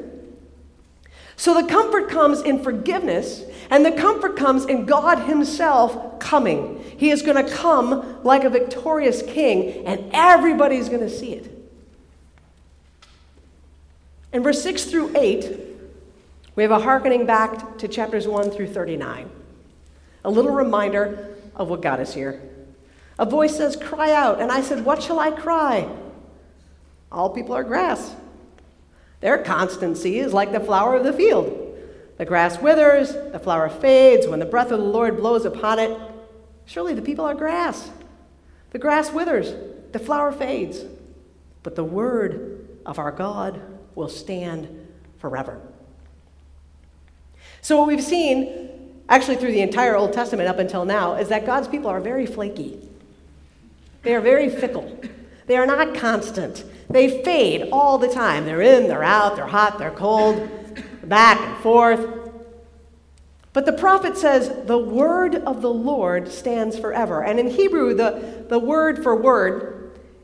So 1.35 1.53
the 1.53 1.67
comfort 1.67 2.09
comes 2.09 2.41
in 2.41 2.61
forgiveness, 2.61 3.43
and 3.69 3.85
the 3.85 3.93
comfort 3.93 4.35
comes 4.35 4.65
in 4.65 4.85
God 4.85 5.19
Himself 5.19 6.19
coming. 6.19 6.83
He 6.97 7.11
is 7.11 7.21
going 7.21 7.43
to 7.43 7.49
come 7.49 8.21
like 8.23 8.43
a 8.43 8.49
victorious 8.49 9.21
king, 9.21 9.85
and 9.85 10.11
everybody's 10.13 10.89
going 10.89 10.99
to 10.99 11.09
see 11.09 11.33
it. 11.33 11.49
In 14.33 14.43
verse 14.43 14.61
6 14.61 14.83
through 14.85 15.15
8, 15.17 15.59
we 16.57 16.63
have 16.63 16.73
a 16.73 16.79
hearkening 16.79 17.25
back 17.25 17.77
to 17.77 17.87
chapters 17.87 18.27
1 18.27 18.51
through 18.51 18.67
39. 18.67 19.31
A 20.23 20.29
little 20.29 20.51
reminder 20.51 21.35
of 21.55 21.69
what 21.69 21.81
got 21.81 21.99
us 21.99 22.13
here. 22.13 22.41
A 23.17 23.25
voice 23.25 23.55
says, 23.57 23.75
Cry 23.75 24.11
out. 24.13 24.41
And 24.41 24.51
I 24.51 24.61
said, 24.61 24.85
What 24.85 25.03
shall 25.03 25.19
I 25.19 25.31
cry? 25.31 25.89
All 27.11 27.29
people 27.29 27.55
are 27.55 27.63
grass. 27.63 28.15
Their 29.21 29.37
constancy 29.37 30.19
is 30.19 30.33
like 30.33 30.51
the 30.51 30.59
flower 30.59 30.95
of 30.95 31.03
the 31.03 31.13
field. 31.13 31.65
The 32.17 32.25
grass 32.25 32.61
withers, 32.61 33.13
the 33.31 33.39
flower 33.39 33.69
fades 33.69 34.27
when 34.27 34.39
the 34.39 34.45
breath 34.45 34.71
of 34.71 34.79
the 34.79 34.85
Lord 34.85 35.17
blows 35.17 35.45
upon 35.45 35.79
it. 35.79 35.97
Surely 36.65 36.93
the 36.93 37.01
people 37.01 37.25
are 37.25 37.33
grass. 37.33 37.89
The 38.71 38.79
grass 38.79 39.11
withers, 39.11 39.53
the 39.91 39.99
flower 39.99 40.31
fades, 40.31 40.83
but 41.63 41.75
the 41.75 41.83
word 41.83 42.67
of 42.85 42.99
our 42.99 43.11
God 43.11 43.61
will 43.95 44.09
stand 44.09 44.87
forever. 45.17 45.59
So, 47.61 47.77
what 47.77 47.87
we've 47.87 48.03
seen 48.03 48.68
actually 49.09 49.35
through 49.35 49.51
the 49.51 49.61
entire 49.61 49.95
Old 49.95 50.13
Testament 50.13 50.47
up 50.47 50.59
until 50.59 50.85
now, 50.85 51.15
is 51.15 51.27
that 51.27 51.45
God's 51.45 51.67
people 51.67 51.89
are 51.89 51.99
very 51.99 52.25
flaky. 52.25 52.87
They 54.03 54.15
are 54.15 54.21
very 54.21 54.49
fickle. 54.49 55.01
They 55.47 55.57
are 55.57 55.65
not 55.65 55.95
constant. 55.95 56.63
They 56.89 57.23
fade 57.23 57.69
all 57.71 57.97
the 57.97 58.07
time. 58.07 58.45
They're 58.45 58.61
in, 58.61 58.87
they're 58.87 59.03
out, 59.03 59.35
they're 59.35 59.47
hot, 59.47 59.79
they're 59.79 59.91
cold, 59.91 60.47
back 61.03 61.39
and 61.39 61.57
forth. 61.57 62.07
But 63.51 63.65
the 63.65 63.73
prophet 63.73 64.15
says, 64.15 64.65
the 64.67 64.77
word 64.77 65.35
of 65.35 65.61
the 65.61 65.73
Lord 65.73 66.31
stands 66.31 66.77
forever. 66.77 67.23
And 67.23 67.39
in 67.39 67.47
Hebrew, 67.47 67.95
the, 67.95 68.45
the 68.47 68.59
word 68.59 69.03
for 69.03 69.15
word 69.15 69.78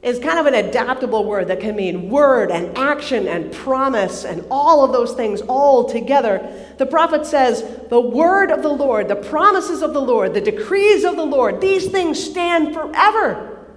is 0.06 0.20
kind 0.20 0.38
of 0.38 0.46
an 0.46 0.54
adaptable 0.54 1.26
word 1.26 1.48
that 1.48 1.60
can 1.60 1.76
mean 1.76 2.12
word 2.12 2.52
and 2.52 2.78
action 2.78 3.28
and 3.28 3.52
promise 3.52 4.24
and 4.24 4.46
all 4.52 4.86
of 4.86 4.92
those 4.92 5.14
things 5.14 5.42
all 5.42 5.90
together. 5.90 6.48
The 6.78 6.86
prophet 6.86 7.26
says, 7.26 7.64
The 7.90 8.00
word 8.00 8.52
of 8.52 8.62
the 8.62 8.70
Lord, 8.70 9.08
the 9.08 9.16
promises 9.16 9.82
of 9.82 9.94
the 9.94 10.02
Lord, 10.02 10.36
the 10.36 10.42
decrees 10.42 11.04
of 11.04 11.16
the 11.16 11.26
Lord, 11.26 11.60
these 11.60 11.88
things 11.88 12.24
stand 12.24 12.76
forever. 12.76 13.68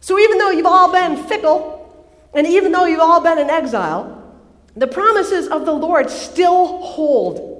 So 0.00 0.16
even 0.16 0.38
though 0.38 0.50
you've 0.50 0.64
all 0.64 0.92
been 0.92 1.16
fickle, 1.16 2.08
and 2.32 2.46
even 2.46 2.70
though 2.70 2.84
you've 2.84 3.00
all 3.00 3.20
been 3.20 3.38
in 3.38 3.50
exile, 3.50 4.22
the 4.76 4.86
promises 4.86 5.48
of 5.48 5.66
the 5.66 5.72
Lord 5.72 6.08
still 6.08 6.78
hold. 6.78 7.50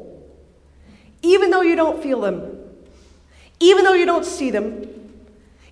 Even 1.22 1.50
though 1.50 1.62
you 1.62 1.74
don't 1.74 2.00
feel 2.00 2.20
them, 2.20 2.60
even 3.58 3.84
though 3.84 3.92
you 3.92 4.06
don't 4.06 4.24
see 4.24 4.50
them, 4.52 5.01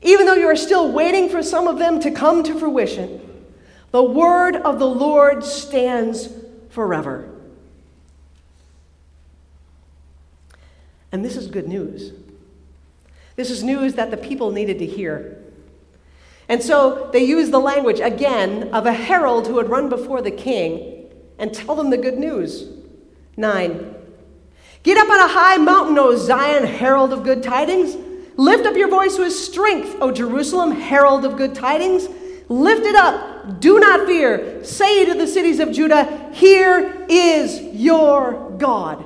even 0.03 0.27
though 0.27 0.35
you 0.35 0.47
are 0.47 0.57
still 0.57 0.91
waiting 0.91 1.29
for 1.29 1.43
some 1.43 1.69
of 1.69 1.79
them 1.79 2.01
to 2.01 2.11
come 2.11 2.43
to 2.45 2.59
fruition, 2.59 3.21
the 3.91 4.03
word 4.03 4.57
of 4.57 4.79
the 4.79 4.87
Lord 4.87 5.45
stands 5.45 6.29
forever. 6.71 7.29
And 11.13 11.25
this 11.25 11.37
is 11.37 11.49
good 11.49 11.69
news. 11.69 12.13
This 13.37 13.51
is 13.51 13.63
news 13.63 13.95
that 13.95 14.11
the 14.11 14.17
people 14.17 14.53
needed 14.53 14.79
to 14.79 14.87
hear. 14.87 15.43
And 16.49 16.63
so 16.63 17.11
they 17.13 17.25
use 17.25 17.51
the 17.51 17.61
language 17.61 18.01
again 18.01 18.71
of 18.73 18.87
a 18.87 18.93
herald 18.93 19.47
who 19.47 19.59
had 19.59 19.69
run 19.69 19.89
before 19.89 20.23
the 20.23 20.31
king 20.31 21.07
and 21.39 21.53
tell 21.53 21.75
them 21.75 21.91
the 21.91 21.97
good 21.97 22.19
news. 22.19 22.69
Nine. 23.37 23.95
Get 24.83 24.99
up 24.99 25.09
on 25.09 25.21
a 25.21 25.29
high 25.29 25.57
mountain, 25.59 25.99
O 25.99 26.17
Zion, 26.17 26.65
herald 26.65 27.13
of 27.13 27.23
good 27.23 27.43
tidings. 27.43 27.97
Lift 28.41 28.65
up 28.65 28.75
your 28.75 28.89
voice 28.89 29.19
with 29.19 29.35
strength, 29.35 29.99
O 30.01 30.11
Jerusalem, 30.11 30.71
herald 30.71 31.27
of 31.27 31.37
good 31.37 31.55
tidings. 31.55 32.09
Lift 32.49 32.87
it 32.87 32.97
up. 32.97 33.61
Do 33.61 33.79
not 33.79 34.07
fear. 34.07 34.65
Say 34.65 35.05
to 35.05 35.13
the 35.13 35.27
cities 35.27 35.61
of 35.61 35.73
Judah, 35.73 36.31
Here 36.33 37.05
is 37.07 37.61
your 37.61 38.51
God. 38.57 39.05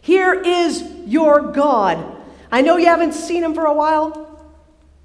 Here 0.00 0.34
is 0.34 0.82
your 1.06 1.52
God. 1.52 2.16
I 2.50 2.60
know 2.60 2.76
you 2.76 2.86
haven't 2.86 3.12
seen 3.12 3.44
him 3.44 3.54
for 3.54 3.66
a 3.66 3.72
while. 3.72 4.50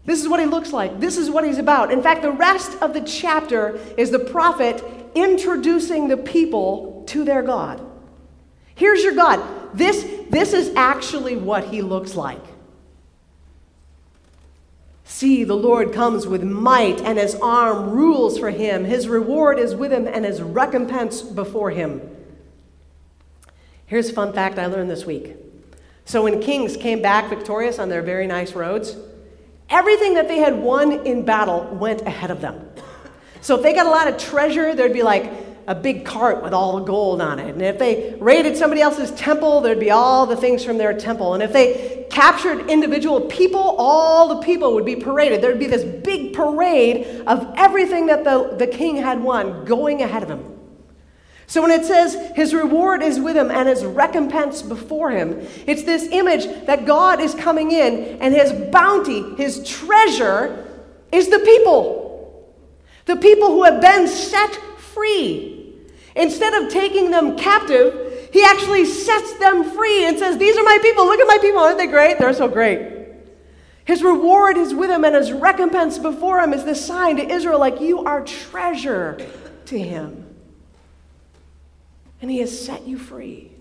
This 0.05 0.19
is 0.19 0.27
what 0.27 0.39
he 0.39 0.47
looks 0.47 0.73
like. 0.73 0.99
This 0.99 1.17
is 1.17 1.29
what 1.29 1.45
he's 1.45 1.59
about. 1.59 1.91
In 1.91 2.01
fact, 2.01 2.23
the 2.23 2.31
rest 2.31 2.81
of 2.81 2.95
the 2.95 3.01
chapter 3.01 3.79
is 3.95 4.09
the 4.09 4.17
prophet 4.17 4.83
introducing 5.13 6.07
the 6.07 6.17
people 6.17 7.03
to 7.09 7.23
their 7.23 7.43
God. 7.43 7.79
Here's 8.73 9.03
your 9.03 9.13
God. 9.13 9.77
This, 9.77 10.03
this 10.31 10.53
is 10.53 10.73
actually 10.75 11.37
what 11.37 11.65
he 11.65 11.83
looks 11.83 12.15
like. 12.15 12.41
See, 15.15 15.45
the 15.45 15.55
Lord 15.55 15.93
comes 15.93 16.27
with 16.27 16.43
might, 16.43 16.99
and 16.99 17.17
his 17.17 17.35
arm 17.35 17.91
rules 17.91 18.37
for 18.37 18.49
him. 18.49 18.83
His 18.83 19.07
reward 19.07 19.59
is 19.59 19.73
with 19.73 19.93
him, 19.93 20.09
and 20.09 20.25
his 20.25 20.41
recompense 20.41 21.21
before 21.21 21.71
him. 21.71 22.01
Here's 23.85 24.09
a 24.09 24.13
fun 24.13 24.33
fact 24.33 24.59
I 24.59 24.65
learned 24.65 24.89
this 24.89 25.05
week. 25.05 25.37
So, 26.03 26.25
when 26.25 26.41
kings 26.41 26.75
came 26.75 27.01
back 27.01 27.29
victorious 27.29 27.79
on 27.79 27.87
their 27.87 28.01
very 28.01 28.27
nice 28.27 28.55
roads, 28.55 28.97
everything 29.69 30.15
that 30.15 30.27
they 30.27 30.39
had 30.39 30.61
won 30.61 30.91
in 31.07 31.23
battle 31.23 31.63
went 31.71 32.01
ahead 32.01 32.29
of 32.29 32.41
them. 32.41 32.69
So, 33.39 33.55
if 33.55 33.63
they 33.63 33.73
got 33.73 33.85
a 33.85 33.89
lot 33.89 34.09
of 34.09 34.17
treasure, 34.17 34.75
there'd 34.75 34.91
be 34.91 35.01
like, 35.01 35.31
a 35.67 35.75
big 35.75 36.05
cart 36.05 36.43
with 36.43 36.53
all 36.53 36.77
the 36.77 36.85
gold 36.85 37.21
on 37.21 37.39
it. 37.39 37.49
And 37.49 37.61
if 37.61 37.79
they 37.79 38.15
raided 38.19 38.55
somebody 38.55 38.81
else's 38.81 39.11
temple, 39.11 39.61
there'd 39.61 39.79
be 39.79 39.91
all 39.91 40.25
the 40.25 40.35
things 40.35 40.63
from 40.63 40.77
their 40.77 40.95
temple. 40.95 41.33
And 41.33 41.41
if 41.41 41.51
they 41.51 42.05
captured 42.11 42.69
individual 42.69 43.21
people, 43.21 43.59
all 43.59 44.35
the 44.35 44.45
people 44.45 44.75
would 44.75 44.85
be 44.85 44.95
paraded. 44.95 45.41
There'd 45.41 45.59
be 45.59 45.67
this 45.67 45.83
big 45.83 46.33
parade 46.33 47.23
of 47.25 47.51
everything 47.57 48.05
that 48.07 48.23
the, 48.23 48.55
the 48.57 48.67
king 48.67 48.97
had 48.97 49.21
won 49.23 49.65
going 49.65 50.03
ahead 50.03 50.21
of 50.23 50.29
him. 50.29 50.51
So 51.47 51.61
when 51.61 51.71
it 51.71 51.85
says 51.85 52.15
his 52.35 52.53
reward 52.53 53.03
is 53.03 53.19
with 53.19 53.35
him 53.35 53.51
and 53.51 53.69
his 53.69 53.85
recompense 53.85 54.61
before 54.61 55.11
him, 55.11 55.47
it's 55.67 55.83
this 55.83 56.07
image 56.11 56.45
that 56.65 56.85
God 56.85 57.19
is 57.19 57.35
coming 57.35 57.71
in 57.71 58.19
and 58.19 58.33
his 58.33 58.51
bounty, 58.71 59.35
his 59.35 59.67
treasure, 59.67 60.63
is 61.11 61.29
the 61.29 61.39
people. 61.39 62.03
The 63.05 63.15
people 63.15 63.49
who 63.49 63.63
have 63.63 63.79
been 63.79 64.07
set 64.07 64.55
free. 64.95 65.54
Instead 66.15 66.53
of 66.53 66.71
taking 66.71 67.11
them 67.11 67.37
captive, 67.37 68.29
he 68.31 68.43
actually 68.43 68.85
sets 68.85 69.33
them 69.37 69.63
free 69.71 70.05
and 70.05 70.17
says, 70.17 70.37
These 70.37 70.57
are 70.57 70.63
my 70.63 70.79
people. 70.81 71.05
Look 71.05 71.19
at 71.19 71.27
my 71.27 71.37
people. 71.39 71.59
Aren't 71.59 71.77
they 71.77 71.87
great? 71.87 72.19
They're 72.19 72.33
so 72.33 72.47
great. 72.47 72.93
His 73.85 74.01
reward 74.01 74.57
is 74.57 74.73
with 74.73 74.89
him, 74.89 75.05
and 75.05 75.13
his 75.13 75.31
recompense 75.31 75.99
before 75.99 76.39
him 76.39 76.53
is 76.53 76.65
this 76.65 76.83
sign 76.83 77.17
to 77.17 77.23
Israel 77.23 77.59
like, 77.59 77.79
You 77.81 78.03
are 78.05 78.23
treasure 78.23 79.17
to 79.65 79.79
him. 79.79 80.35
And 82.21 82.31
he 82.31 82.39
has 82.39 82.65
set 82.65 82.87
you 82.87 82.97
free. 82.97 83.51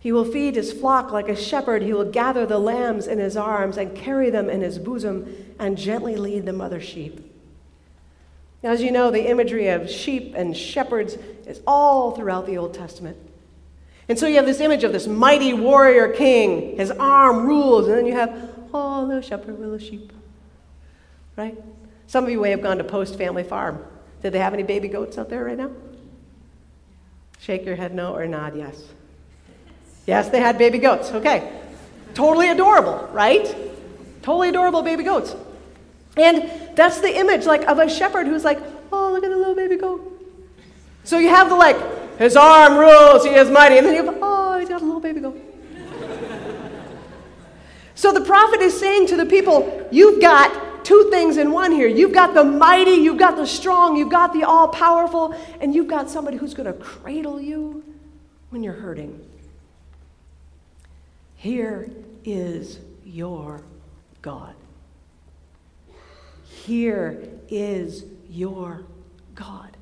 He 0.00 0.12
will 0.12 0.24
feed 0.24 0.56
his 0.56 0.72
flock 0.72 1.12
like 1.12 1.28
a 1.28 1.36
shepherd. 1.36 1.82
He 1.82 1.92
will 1.92 2.10
gather 2.10 2.44
the 2.44 2.58
lambs 2.58 3.06
in 3.06 3.18
his 3.18 3.36
arms 3.36 3.76
and 3.76 3.96
carry 3.96 4.30
them 4.30 4.50
in 4.50 4.60
his 4.60 4.78
bosom 4.78 5.54
and 5.60 5.78
gently 5.78 6.16
lead 6.16 6.44
the 6.44 6.52
mother 6.52 6.80
sheep. 6.80 7.31
Now, 8.62 8.70
as 8.70 8.82
you 8.82 8.92
know, 8.92 9.10
the 9.10 9.28
imagery 9.28 9.68
of 9.68 9.90
sheep 9.90 10.34
and 10.36 10.56
shepherds 10.56 11.14
is 11.46 11.60
all 11.66 12.12
throughout 12.12 12.46
the 12.46 12.58
Old 12.58 12.74
Testament. 12.74 13.16
And 14.08 14.18
so 14.18 14.26
you 14.26 14.36
have 14.36 14.46
this 14.46 14.60
image 14.60 14.84
of 14.84 14.92
this 14.92 15.06
mighty 15.06 15.52
warrior 15.52 16.08
king, 16.08 16.76
his 16.76 16.90
arm 16.90 17.46
rules, 17.46 17.88
and 17.88 17.96
then 17.96 18.06
you 18.06 18.14
have, 18.14 18.50
oh, 18.72 19.02
little 19.02 19.22
shepherd, 19.22 19.58
little 19.58 19.78
sheep. 19.78 20.12
Right? 21.36 21.56
Some 22.06 22.24
of 22.24 22.30
you 22.30 22.40
may 22.40 22.50
have 22.50 22.62
gone 22.62 22.78
to 22.78 22.84
Post 22.84 23.16
Family 23.16 23.42
Farm. 23.42 23.82
Did 24.22 24.32
they 24.32 24.38
have 24.38 24.54
any 24.54 24.62
baby 24.62 24.88
goats 24.88 25.18
out 25.18 25.28
there 25.28 25.44
right 25.44 25.56
now? 25.56 25.70
Shake 27.40 27.64
your 27.64 27.74
head 27.74 27.94
no 27.94 28.14
or 28.14 28.26
nod 28.26 28.56
yes. 28.56 28.84
Yes, 30.06 30.28
they 30.28 30.40
had 30.40 30.58
baby 30.58 30.78
goats. 30.78 31.10
Okay. 31.10 31.50
Totally 32.14 32.50
adorable, 32.50 33.08
right? 33.12 33.44
Totally 34.22 34.50
adorable 34.50 34.82
baby 34.82 35.02
goats. 35.02 35.34
And 36.16 36.61
that's 36.74 37.00
the 37.00 37.16
image 37.16 37.46
like 37.46 37.62
of 37.62 37.78
a 37.78 37.88
shepherd 37.88 38.26
who's 38.26 38.44
like, 38.44 38.60
oh, 38.92 39.12
look 39.12 39.24
at 39.24 39.30
the 39.30 39.36
little 39.36 39.54
baby 39.54 39.76
goat. 39.76 40.08
So 41.04 41.18
you 41.18 41.28
have 41.28 41.48
the 41.48 41.56
like, 41.56 41.76
his 42.18 42.36
arm 42.36 42.78
rules, 42.78 43.24
he 43.24 43.30
is 43.30 43.50
mighty. 43.50 43.78
And 43.78 43.86
then 43.86 43.94
you 43.94 44.04
have, 44.04 44.18
oh, 44.20 44.58
he's 44.58 44.68
got 44.68 44.82
a 44.82 44.84
little 44.84 45.00
baby 45.00 45.20
goat. 45.20 45.40
so 47.94 48.12
the 48.12 48.20
prophet 48.20 48.60
is 48.60 48.78
saying 48.78 49.08
to 49.08 49.16
the 49.16 49.26
people, 49.26 49.88
you've 49.90 50.20
got 50.20 50.84
two 50.84 51.08
things 51.10 51.36
in 51.36 51.52
one 51.52 51.72
here. 51.72 51.88
You've 51.88 52.12
got 52.12 52.34
the 52.34 52.44
mighty, 52.44 52.92
you've 52.92 53.18
got 53.18 53.36
the 53.36 53.46
strong, 53.46 53.96
you've 53.96 54.10
got 54.10 54.32
the 54.32 54.44
all 54.44 54.68
powerful, 54.68 55.34
and 55.60 55.74
you've 55.74 55.88
got 55.88 56.10
somebody 56.10 56.36
who's 56.36 56.54
going 56.54 56.66
to 56.66 56.72
cradle 56.72 57.40
you 57.40 57.82
when 58.50 58.62
you're 58.62 58.74
hurting. 58.74 59.20
Here 61.36 61.90
is 62.24 62.78
your 63.04 63.62
God. 64.20 64.54
Here 66.66 67.28
is 67.48 68.04
your 68.28 68.84
God. 69.34 69.76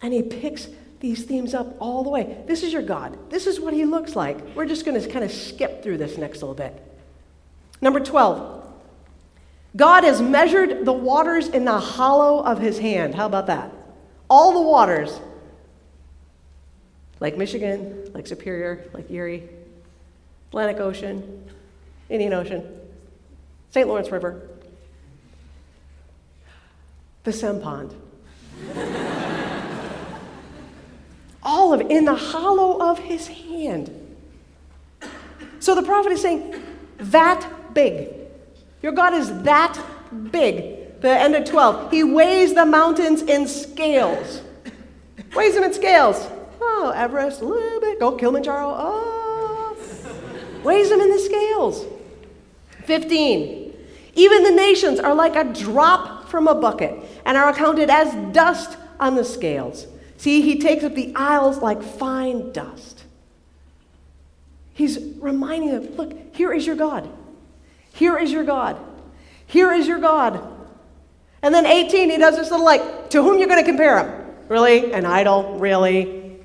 And 0.00 0.12
he 0.12 0.22
picks 0.22 0.68
these 1.00 1.24
themes 1.24 1.52
up 1.52 1.74
all 1.80 2.04
the 2.04 2.10
way. 2.10 2.42
This 2.46 2.62
is 2.62 2.72
your 2.72 2.82
God. 2.82 3.18
This 3.30 3.46
is 3.46 3.58
what 3.58 3.74
he 3.74 3.84
looks 3.84 4.14
like. 4.14 4.38
We're 4.54 4.66
just 4.66 4.86
going 4.86 5.00
to 5.00 5.08
kind 5.08 5.24
of 5.24 5.32
skip 5.32 5.82
through 5.82 5.98
this 5.98 6.16
next 6.16 6.42
little 6.42 6.54
bit. 6.54 6.80
Number 7.80 8.00
12. 8.00 8.62
God 9.76 10.04
has 10.04 10.22
measured 10.22 10.84
the 10.84 10.92
waters 10.92 11.48
in 11.48 11.64
the 11.64 11.78
hollow 11.78 12.44
of 12.44 12.60
his 12.60 12.78
hand. 12.78 13.14
How 13.16 13.26
about 13.26 13.48
that? 13.48 13.72
All 14.30 14.52
the 14.52 14.62
waters. 14.62 15.18
Lake 17.18 17.36
Michigan, 17.36 18.12
Lake 18.12 18.26
Superior, 18.26 18.88
Lake 18.92 19.10
Erie, 19.10 19.48
Atlantic 20.50 20.78
Ocean, 20.78 21.50
Indian 22.08 22.32
Ocean, 22.32 22.64
St. 23.70 23.88
Lawrence 23.88 24.10
River, 24.10 24.48
the 27.24 27.32
Sem 27.32 27.60
Pond. 27.60 27.94
All 31.42 31.74
of 31.74 31.80
in 31.80 32.04
the 32.04 32.14
hollow 32.14 32.78
of 32.80 32.98
his 32.98 33.26
hand. 33.26 33.90
So 35.58 35.74
the 35.74 35.82
prophet 35.82 36.12
is 36.12 36.22
saying, 36.22 36.54
that 36.98 37.74
big. 37.74 38.08
Your 38.82 38.92
God 38.92 39.14
is 39.14 39.42
that 39.42 39.78
big. 40.30 41.00
The 41.00 41.10
end 41.10 41.34
of 41.34 41.44
12. 41.44 41.90
He 41.90 42.04
weighs 42.04 42.54
the 42.54 42.64
mountains 42.64 43.22
in 43.22 43.48
scales. 43.48 44.42
Weighs 45.34 45.54
them 45.54 45.64
in 45.64 45.72
scales. 45.72 46.28
Oh, 46.60 46.92
Everest, 46.94 47.42
a 47.42 47.44
little 47.44 47.80
bit. 47.80 47.98
Go 47.98 48.12
Kilimanjaro. 48.12 48.74
Oh, 48.76 49.76
weighs 50.62 50.88
them 50.88 51.00
in 51.00 51.10
the 51.10 51.18
scales. 51.18 51.84
15. 52.84 53.74
Even 54.14 54.44
the 54.44 54.50
nations 54.50 55.00
are 55.00 55.14
like 55.14 55.34
a 55.34 55.44
drop 55.44 56.13
from 56.34 56.48
a 56.48 56.54
bucket 56.56 56.92
and 57.24 57.36
are 57.36 57.48
accounted 57.48 57.88
as 57.88 58.12
dust 58.34 58.76
on 58.98 59.14
the 59.14 59.24
scales. 59.24 59.86
See, 60.16 60.42
he 60.42 60.58
takes 60.58 60.82
up 60.82 60.96
the 60.96 61.14
isles 61.14 61.58
like 61.58 61.80
fine 61.80 62.50
dust. 62.50 63.04
He's 64.72 64.98
reminding 65.20 65.70
them 65.70 65.94
look, 65.94 66.34
here 66.34 66.52
is 66.52 66.66
your 66.66 66.74
God. 66.74 67.08
Here 67.92 68.18
is 68.18 68.32
your 68.32 68.42
God. 68.42 68.76
Here 69.46 69.72
is 69.72 69.86
your 69.86 70.00
God. 70.00 70.42
And 71.40 71.54
then 71.54 71.66
18, 71.66 72.10
he 72.10 72.18
does 72.18 72.34
this 72.34 72.50
little 72.50 72.66
like, 72.66 73.10
to 73.10 73.22
whom 73.22 73.38
you're 73.38 73.46
going 73.46 73.62
to 73.62 73.70
compare 73.70 74.04
him? 74.04 74.34
Really? 74.48 74.92
An 74.92 75.06
idol? 75.06 75.58
Really? 75.60 76.40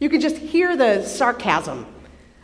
You 0.00 0.08
can 0.08 0.22
just 0.22 0.36
hear 0.36 0.78
the 0.78 1.04
sarcasm 1.04 1.84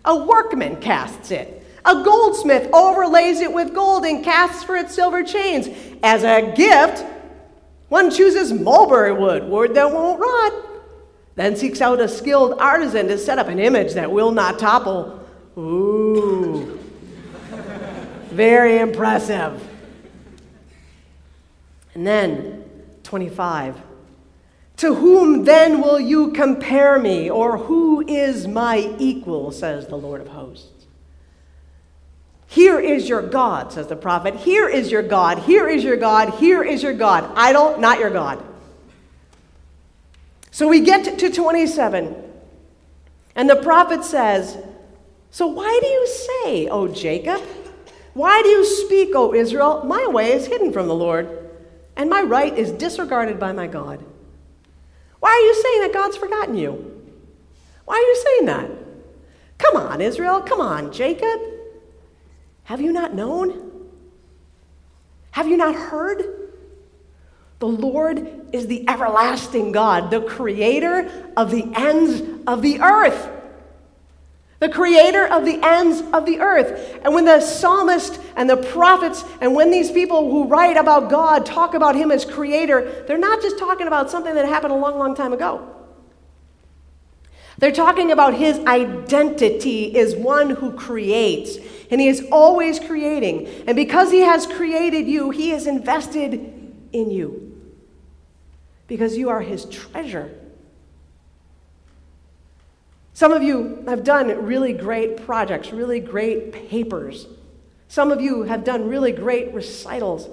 a 0.05 0.15
workman 0.15 0.77
casts 0.83 1.31
it. 1.31 1.64
A 1.87 2.03
goldsmith 2.03 2.69
overlays 2.73 3.41
it 3.41 3.53
with 3.53 3.75
gold 3.75 4.05
and 4.05 4.25
casts 4.25 4.65
for 4.65 4.77
it 4.77 4.91
silver 4.91 5.23
chains. 5.23 5.69
As 6.03 6.23
a 6.23 6.53
gift, 6.57 7.05
one 7.89 8.11
chooses 8.11 8.53
mulberry 8.53 9.13
wood, 9.13 9.49
wood 9.49 9.75
that 9.75 9.91
won't 9.93 10.19
rot. 10.19 10.53
Then 11.35 11.57
seeks 11.57 11.81
out 11.81 12.01
a 12.01 12.09
skilled 12.09 12.59
artisan 12.61 13.09
to 13.09 13.19
set 13.19 13.39
up 13.39 13.49
an 13.49 13.59
image 13.59 13.95
that 13.95 14.11
will 14.11 14.31
not 14.31 14.59
topple. 14.59 15.21
Ooh. 15.59 16.79
Very 18.31 18.79
impressive. 18.79 19.63
And 21.95 22.07
then, 22.07 22.65
25. 23.03 23.81
To 24.79 24.95
whom 24.95 25.45
then 25.45 25.81
will 25.81 26.01
you 26.01 26.33
compare 26.33 26.99
me, 26.99 27.31
or 27.31 27.59
who 27.59 28.05
is 28.09 28.49
my 28.49 28.93
equal, 28.99 29.53
says 29.53 29.87
the 29.87 29.97
Lord 29.97 30.21
of 30.21 30.29
hosts? 30.29 30.74
Here 32.55 32.79
is 32.79 33.09
your 33.09 33.21
God, 33.21 33.73
says 33.73 33.89
the 33.89 33.97
prophet. 33.97 34.37
Here 34.37 34.69
is 34.69 34.89
your 34.89 35.03
God. 35.03 35.41
Here 35.41 35.69
is 35.69 35.83
your 35.83 35.97
God. 35.97 36.35
Here 36.35 36.63
is 36.63 36.85
your 36.85 36.93
God. 36.93 37.29
Idol, 37.35 37.79
not 37.81 37.99
your 37.99 38.11
God. 38.11 38.41
So 40.53 40.69
we 40.69 40.79
get 40.79 41.19
to 41.19 41.33
27, 41.33 42.15
and 43.35 43.51
the 43.51 43.57
prophet 43.57 44.05
says, 44.05 44.57
So 45.33 45.49
why 45.49 45.81
do 45.83 45.89
you 45.89 46.07
say, 46.07 46.69
O 46.69 46.87
Jacob? 46.87 47.41
Why 48.13 48.41
do 48.43 48.51
you 48.51 48.65
speak, 48.65 49.17
O 49.17 49.35
Israel? 49.35 49.83
My 49.85 50.07
way 50.07 50.31
is 50.31 50.47
hidden 50.47 50.73
from 50.73 50.87
the 50.87 50.95
Lord, 50.95 51.51
and 51.97 52.09
my 52.09 52.23
right 52.23 52.57
is 52.57 52.71
disregarded 52.71 53.41
by 53.41 53.51
my 53.51 53.67
God. 53.67 53.99
Why 55.19 55.31
are 55.31 55.45
you 55.45 55.55
saying 55.61 55.81
that 55.83 55.93
God's 55.93 56.17
forgotten 56.17 56.55
you? 56.55 57.03
Why 57.85 57.97
are 57.97 57.99
you 57.99 58.23
saying 58.25 58.47
that? 58.47 58.71
Come 59.59 59.77
on, 59.77 60.01
Israel. 60.01 60.41
Come 60.41 60.61
on, 60.61 60.93
Jacob. 60.93 61.54
Have 62.65 62.81
you 62.81 62.93
not 62.93 63.15
known? 63.15 63.73
Have 65.31 65.49
you 65.49 65.57
not 65.57 65.75
heard? 65.75 66.25
The 67.59 67.67
Lord 67.67 68.49
is 68.53 68.67
the 68.67 68.89
everlasting 68.89 69.73
God, 69.73 70.11
the 70.11 70.21
creator 70.21 71.33
of 71.37 71.51
the 71.51 71.71
ends 71.75 72.23
of 72.47 72.63
the 72.63 72.81
earth 72.81 73.31
the 74.65 74.71
creator 74.71 75.27
of 75.27 75.45
the 75.45 75.61
ends 75.63 76.03
of 76.15 76.25
the 76.25 76.41
earth. 76.41 76.99
And 77.05 77.13
when 77.13 77.27
the 77.27 77.41
psalmist 77.41 78.19
and 78.35 78.49
the 78.49 78.57
prophets 78.57 79.23
and 79.43 79.55
when 79.55 79.71
these 79.71 79.91
people 79.91 80.31
who 80.31 80.47
write 80.47 80.79
about 80.79 81.11
God 81.11 81.45
talk 81.45 81.75
about 81.75 81.95
him 81.95 82.11
as 82.11 82.25
creator, 82.25 83.05
they're 83.07 83.19
not 83.19 83.43
just 83.43 83.59
talking 83.59 83.87
about 83.87 84.11
something 84.11 84.35
that 84.35 84.47
happened 84.47 84.73
a 84.73 84.77
long, 84.77 84.99
long 84.99 85.15
time 85.15 85.35
ago. 85.35 85.69
They're 87.59 87.73
talking 87.73 88.11
about 88.11 88.33
his 88.35 88.59
identity 88.61 89.95
is 89.95 90.17
one 90.17 90.49
who 90.49 90.73
creates, 90.73 91.59
and 91.95 92.01
he 92.01 92.09
is 92.09 92.27
always 92.33 92.81
creating. 92.81 93.47
And 93.69 93.77
because 93.77 94.11
he 94.11 94.23
has 94.23 94.49
created 94.49 95.07
you, 95.07 95.31
he 95.31 95.53
is 95.53 95.69
invested 95.69 96.33
in 96.93 97.09
you 97.13 97.57
because 98.89 99.17
you 99.17 99.29
are 99.29 99.41
his 99.41 99.65
treasure. 99.67 100.37
Some 103.13 103.31
of 103.31 103.45
you 103.45 103.85
have 103.87 104.03
done 104.03 104.45
really 104.45 104.73
great 104.73 105.25
projects, 105.25 105.73
really 105.73 106.01
great 106.01 106.53
papers. 106.53 107.29
Some 107.87 108.11
of 108.11 108.21
you 108.21 108.43
have 108.43 108.65
done 108.65 108.89
really 108.89 109.13
great 109.13 109.55
recitals. 109.55 110.29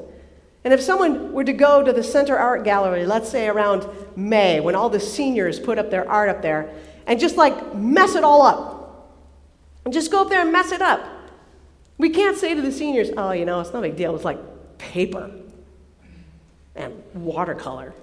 And 0.64 0.74
if 0.74 0.82
someone 0.82 1.32
were 1.32 1.44
to 1.44 1.54
go 1.54 1.84
to 1.84 1.94
the 1.94 2.02
Center 2.02 2.40
Art 2.40 2.64
Gallery, 2.64 3.06
let's 3.06 3.30
say 3.30 3.48
around 3.48 3.88
May, 4.16 4.62
when 4.62 4.74
all 4.74 4.90
the 4.90 5.00
seniors 5.00 5.60
put 5.60 5.78
up 5.78 5.92
their 5.92 6.10
art 6.10 6.28
up 6.28 6.42
there, 6.42 6.74
and 7.06 7.20
just 7.20 7.38
like 7.38 7.76
mess 7.76 8.16
it 8.16 8.24
all 8.24 8.42
up, 8.42 9.14
and 9.86 9.94
just 9.94 10.10
go 10.10 10.24
up 10.24 10.30
there 10.30 10.42
and 10.42 10.52
mess 10.52 10.72
it 10.72 10.82
up, 10.82 11.21
we 12.02 12.10
can't 12.10 12.36
say 12.36 12.56
to 12.56 12.62
the 12.64 12.72
seniors, 12.72 13.12
oh, 13.16 13.32
you 13.32 13.46
know, 13.46 13.60
it's 13.60 13.72
no 13.74 13.80
big 13.80 13.96
deal. 13.96 14.16
It's 14.16 14.26
like 14.26 14.40
paper 14.80 15.30
and 16.76 17.04
watercolor. 17.14 17.94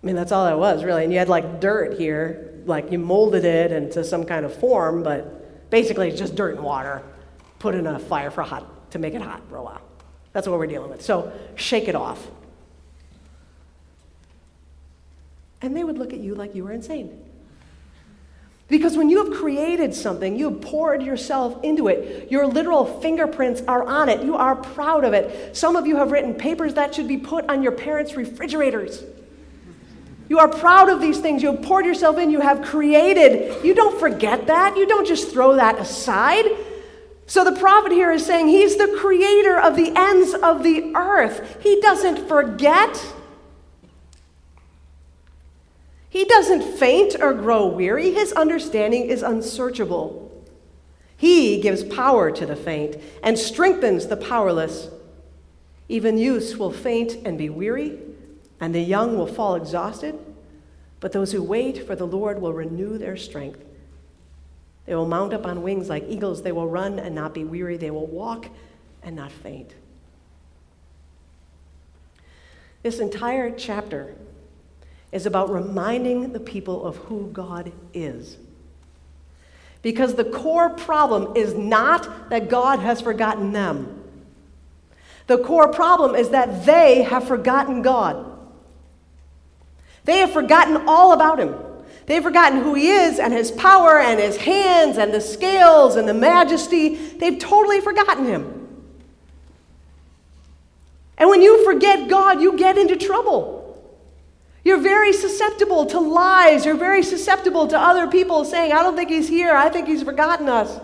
I 0.00 0.06
mean, 0.06 0.14
that's 0.14 0.30
all 0.30 0.44
that 0.44 0.56
was, 0.56 0.84
really. 0.84 1.02
And 1.02 1.12
you 1.12 1.18
had 1.18 1.28
like 1.28 1.60
dirt 1.60 1.98
here, 1.98 2.54
like 2.66 2.92
you 2.92 3.00
molded 3.00 3.44
it 3.44 3.72
into 3.72 4.04
some 4.04 4.24
kind 4.24 4.46
of 4.46 4.54
form, 4.54 5.02
but 5.02 5.70
basically 5.70 6.08
it's 6.08 6.18
just 6.20 6.36
dirt 6.36 6.54
and 6.54 6.62
water 6.62 7.02
put 7.58 7.74
in 7.74 7.84
a 7.88 7.98
fire 7.98 8.30
for 8.30 8.42
hot 8.42 8.92
to 8.92 9.00
make 9.00 9.14
it 9.14 9.20
hot 9.20 9.42
for 9.48 9.56
a 9.56 9.62
while. 9.64 9.82
That's 10.32 10.46
what 10.46 10.56
we're 10.56 10.68
dealing 10.68 10.90
with. 10.90 11.02
So 11.02 11.32
shake 11.56 11.88
it 11.88 11.96
off. 11.96 12.28
And 15.60 15.76
they 15.76 15.82
would 15.82 15.98
look 15.98 16.12
at 16.12 16.20
you 16.20 16.36
like 16.36 16.54
you 16.54 16.62
were 16.62 16.70
insane. 16.70 17.27
Because 18.68 18.98
when 18.98 19.08
you 19.08 19.24
have 19.24 19.34
created 19.34 19.94
something, 19.94 20.36
you 20.36 20.50
have 20.50 20.60
poured 20.60 21.02
yourself 21.02 21.58
into 21.64 21.88
it. 21.88 22.30
Your 22.30 22.46
literal 22.46 22.84
fingerprints 23.00 23.62
are 23.66 23.82
on 23.82 24.10
it. 24.10 24.22
You 24.22 24.36
are 24.36 24.54
proud 24.54 25.04
of 25.04 25.14
it. 25.14 25.56
Some 25.56 25.74
of 25.74 25.86
you 25.86 25.96
have 25.96 26.12
written 26.12 26.34
papers 26.34 26.74
that 26.74 26.94
should 26.94 27.08
be 27.08 27.16
put 27.16 27.48
on 27.48 27.62
your 27.62 27.72
parents' 27.72 28.14
refrigerators. 28.14 29.02
You 30.28 30.38
are 30.38 30.48
proud 30.48 30.90
of 30.90 31.00
these 31.00 31.18
things. 31.18 31.42
You 31.42 31.52
have 31.52 31.62
poured 31.62 31.86
yourself 31.86 32.18
in. 32.18 32.30
You 32.30 32.40
have 32.40 32.60
created. 32.60 33.64
You 33.64 33.74
don't 33.74 33.98
forget 33.98 34.46
that. 34.48 34.76
You 34.76 34.86
don't 34.86 35.06
just 35.06 35.30
throw 35.30 35.56
that 35.56 35.78
aside. 35.78 36.44
So 37.26 37.44
the 37.44 37.58
prophet 37.58 37.92
here 37.92 38.10
is 38.10 38.26
saying 38.26 38.48
he's 38.48 38.76
the 38.76 38.94
creator 39.00 39.58
of 39.58 39.76
the 39.76 39.92
ends 39.96 40.34
of 40.34 40.62
the 40.62 40.92
earth. 40.94 41.62
He 41.62 41.80
doesn't 41.80 42.28
forget. 42.28 43.02
He 46.10 46.24
doesn't 46.24 46.78
faint 46.78 47.16
or 47.20 47.34
grow 47.34 47.66
weary. 47.66 48.12
His 48.12 48.32
understanding 48.32 49.04
is 49.04 49.22
unsearchable. 49.22 50.24
He 51.16 51.60
gives 51.60 51.84
power 51.84 52.30
to 52.30 52.46
the 52.46 52.56
faint 52.56 52.96
and 53.22 53.38
strengthens 53.38 54.06
the 54.06 54.16
powerless. 54.16 54.88
Even 55.88 56.18
youths 56.18 56.56
will 56.56 56.72
faint 56.72 57.14
and 57.26 57.36
be 57.36 57.48
weary, 57.48 57.98
and 58.60 58.74
the 58.74 58.80
young 58.80 59.18
will 59.18 59.26
fall 59.26 59.54
exhausted. 59.54 60.18
But 61.00 61.12
those 61.12 61.32
who 61.32 61.42
wait 61.42 61.86
for 61.86 61.94
the 61.94 62.06
Lord 62.06 62.40
will 62.40 62.52
renew 62.52 62.98
their 62.98 63.16
strength. 63.16 63.64
They 64.86 64.94
will 64.94 65.06
mount 65.06 65.34
up 65.34 65.46
on 65.46 65.62
wings 65.62 65.88
like 65.88 66.04
eagles. 66.08 66.42
They 66.42 66.52
will 66.52 66.68
run 66.68 66.98
and 66.98 67.14
not 67.14 67.34
be 67.34 67.44
weary. 67.44 67.76
They 67.76 67.90
will 67.90 68.06
walk 68.06 68.46
and 69.02 69.14
not 69.14 69.30
faint. 69.30 69.74
This 72.82 72.98
entire 72.98 73.50
chapter 73.50 74.14
is 75.12 75.26
about 75.26 75.50
reminding 75.50 76.32
the 76.32 76.40
people 76.40 76.84
of 76.84 76.96
who 76.96 77.30
God 77.32 77.72
is. 77.94 78.36
Because 79.82 80.14
the 80.14 80.24
core 80.24 80.70
problem 80.70 81.36
is 81.36 81.54
not 81.54 82.30
that 82.30 82.48
God 82.48 82.80
has 82.80 83.00
forgotten 83.00 83.52
them. 83.52 84.02
The 85.28 85.38
core 85.38 85.68
problem 85.68 86.14
is 86.14 86.30
that 86.30 86.66
they 86.66 87.02
have 87.02 87.26
forgotten 87.26 87.82
God. 87.82 88.24
They 90.04 90.18
have 90.18 90.32
forgotten 90.32 90.84
all 90.86 91.12
about 91.12 91.38
Him. 91.38 91.54
They've 92.06 92.22
forgotten 92.22 92.62
who 92.62 92.74
He 92.74 92.88
is 92.88 93.18
and 93.18 93.32
His 93.32 93.50
power 93.50 94.00
and 94.00 94.18
His 94.18 94.38
hands 94.38 94.96
and 94.96 95.12
the 95.12 95.20
scales 95.20 95.96
and 95.96 96.08
the 96.08 96.14
majesty. 96.14 96.96
They've 96.96 97.38
totally 97.38 97.80
forgotten 97.80 98.24
Him. 98.24 98.58
And 101.18 101.28
when 101.28 101.42
you 101.42 101.64
forget 101.64 102.08
God, 102.08 102.40
you 102.40 102.56
get 102.56 102.78
into 102.78 102.96
trouble. 102.96 103.57
You're 104.68 104.76
very 104.76 105.14
susceptible 105.14 105.86
to 105.86 105.98
lies. 105.98 106.66
You're 106.66 106.76
very 106.76 107.02
susceptible 107.02 107.68
to 107.68 107.78
other 107.78 108.06
people 108.06 108.44
saying, 108.44 108.70
I 108.70 108.82
don't 108.82 108.96
think 108.96 109.08
he's 109.08 109.26
here. 109.26 109.54
I 109.54 109.70
think 109.70 109.88
he's 109.88 110.02
forgotten 110.02 110.46
us. 110.46 110.78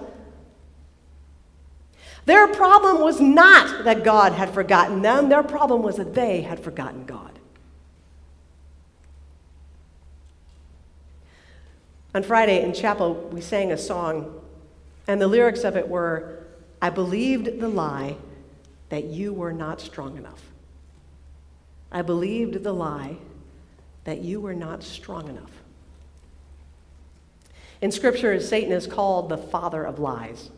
Their 2.24 2.48
problem 2.48 3.02
was 3.02 3.20
not 3.20 3.84
that 3.84 4.02
God 4.02 4.32
had 4.32 4.54
forgotten 4.54 5.02
them, 5.02 5.28
their 5.28 5.42
problem 5.42 5.82
was 5.82 5.96
that 5.96 6.14
they 6.14 6.40
had 6.40 6.60
forgotten 6.60 7.04
God. 7.04 7.38
On 12.14 12.22
Friday 12.22 12.62
in 12.62 12.72
chapel, 12.72 13.12
we 13.30 13.42
sang 13.42 13.70
a 13.70 13.76
song, 13.76 14.40
and 15.06 15.20
the 15.20 15.28
lyrics 15.28 15.62
of 15.62 15.76
it 15.76 15.86
were 15.86 16.46
I 16.80 16.88
believed 16.88 17.60
the 17.60 17.68
lie 17.68 18.16
that 18.88 19.04
you 19.04 19.34
were 19.34 19.52
not 19.52 19.82
strong 19.82 20.16
enough. 20.16 20.40
I 21.92 22.00
believed 22.00 22.62
the 22.62 22.72
lie 22.72 23.18
that 24.04 24.20
you 24.20 24.40
were 24.40 24.54
not 24.54 24.82
strong 24.82 25.28
enough. 25.28 25.50
In 27.80 27.90
Scripture, 27.90 28.38
Satan 28.40 28.72
is 28.72 28.86
called 28.86 29.28
the 29.28 29.36
father 29.36 29.84
of 29.84 29.98
lies. 29.98 30.50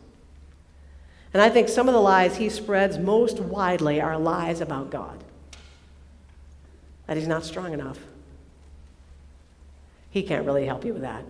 And 1.33 1.41
I 1.41 1.49
think 1.49 1.67
some 1.67 1.87
of 1.87 1.93
the 1.93 1.99
lies 1.99 2.37
he 2.37 2.49
spreads 2.49 2.97
most 2.97 3.39
widely 3.39 3.99
are 3.99 4.17
lies 4.17 4.61
about 4.61 4.89
God 4.89 5.23
that 7.07 7.17
he's 7.17 7.27
not 7.27 7.43
strong 7.43 7.73
enough. 7.73 7.97
He 10.09 10.23
can't 10.23 10.45
really 10.45 10.65
help 10.65 10.85
you 10.85 10.93
with 10.93 11.01
that. 11.01 11.23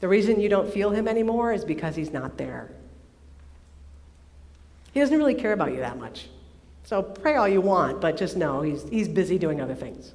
The 0.00 0.08
reason 0.08 0.40
you 0.40 0.48
don't 0.48 0.72
feel 0.72 0.90
him 0.90 1.08
anymore 1.08 1.52
is 1.52 1.64
because 1.64 1.96
he's 1.96 2.12
not 2.12 2.36
there. 2.36 2.70
He 4.92 5.00
doesn't 5.00 5.16
really 5.16 5.34
care 5.34 5.52
about 5.52 5.72
you 5.72 5.78
that 5.78 5.98
much. 5.98 6.28
So 6.84 7.02
pray 7.02 7.36
all 7.36 7.48
you 7.48 7.60
want, 7.60 8.00
but 8.00 8.16
just 8.16 8.36
know 8.36 8.62
he's, 8.62 8.88
he's 8.88 9.08
busy 9.08 9.38
doing 9.38 9.60
other 9.60 9.74
things. 9.74 10.12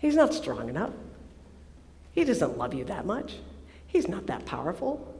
He's 0.00 0.16
not 0.16 0.32
strong 0.34 0.68
enough. 0.68 0.92
He 2.12 2.24
doesn't 2.24 2.58
love 2.58 2.74
you 2.74 2.84
that 2.86 3.06
much. 3.06 3.34
He's 3.86 4.08
not 4.08 4.26
that 4.26 4.46
powerful. 4.46 5.14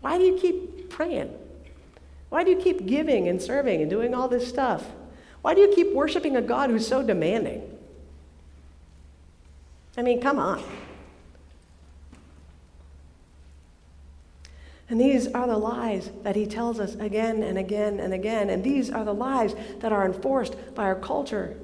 Why 0.00 0.18
do 0.18 0.24
you 0.24 0.38
keep 0.38 0.88
praying? 0.90 1.32
Why 2.30 2.42
do 2.42 2.50
you 2.50 2.56
keep 2.56 2.86
giving 2.86 3.28
and 3.28 3.40
serving 3.40 3.82
and 3.82 3.90
doing 3.90 4.14
all 4.14 4.28
this 4.28 4.48
stuff? 4.48 4.84
Why 5.42 5.54
do 5.54 5.60
you 5.60 5.72
keep 5.74 5.92
worshiping 5.92 6.36
a 6.36 6.42
God 6.42 6.70
who's 6.70 6.88
so 6.88 7.02
demanding? 7.02 7.70
I 9.96 10.02
mean, 10.02 10.20
come 10.20 10.38
on. 10.38 10.62
And 14.88 15.00
these 15.00 15.26
are 15.28 15.46
the 15.46 15.56
lies 15.56 16.10
that 16.22 16.34
he 16.36 16.46
tells 16.46 16.80
us 16.80 16.94
again 16.94 17.42
and 17.42 17.58
again 17.58 18.00
and 18.00 18.12
again. 18.12 18.50
And 18.50 18.64
these 18.64 18.90
are 18.90 19.04
the 19.04 19.14
lies 19.14 19.54
that 19.80 19.92
are 19.92 20.04
enforced 20.04 20.56
by 20.74 20.84
our 20.84 20.94
culture 20.94 21.56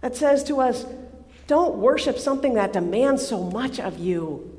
that 0.00 0.16
says 0.16 0.44
to 0.44 0.60
us, 0.60 0.84
don't 1.46 1.76
worship 1.76 2.18
something 2.18 2.54
that 2.54 2.72
demands 2.72 3.26
so 3.26 3.42
much 3.42 3.78
of 3.78 3.98
you. 3.98 4.52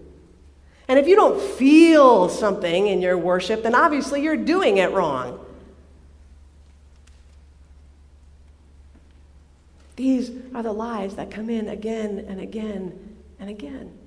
And 0.87 0.97
if 0.97 1.07
you 1.07 1.15
don't 1.15 1.41
feel 1.41 2.29
something 2.29 2.87
in 2.87 3.01
your 3.01 3.17
worship, 3.17 3.63
then 3.63 3.75
obviously 3.75 4.21
you're 4.23 4.37
doing 4.37 4.77
it 4.77 4.91
wrong. 4.91 5.43
These 9.97 10.31
are 10.53 10.63
the 10.63 10.71
lies 10.71 11.15
that 11.15 11.31
come 11.31 11.49
in 11.49 11.67
again 11.67 12.25
and 12.27 12.39
again 12.39 13.15
and 13.39 13.49
again. 13.49 13.97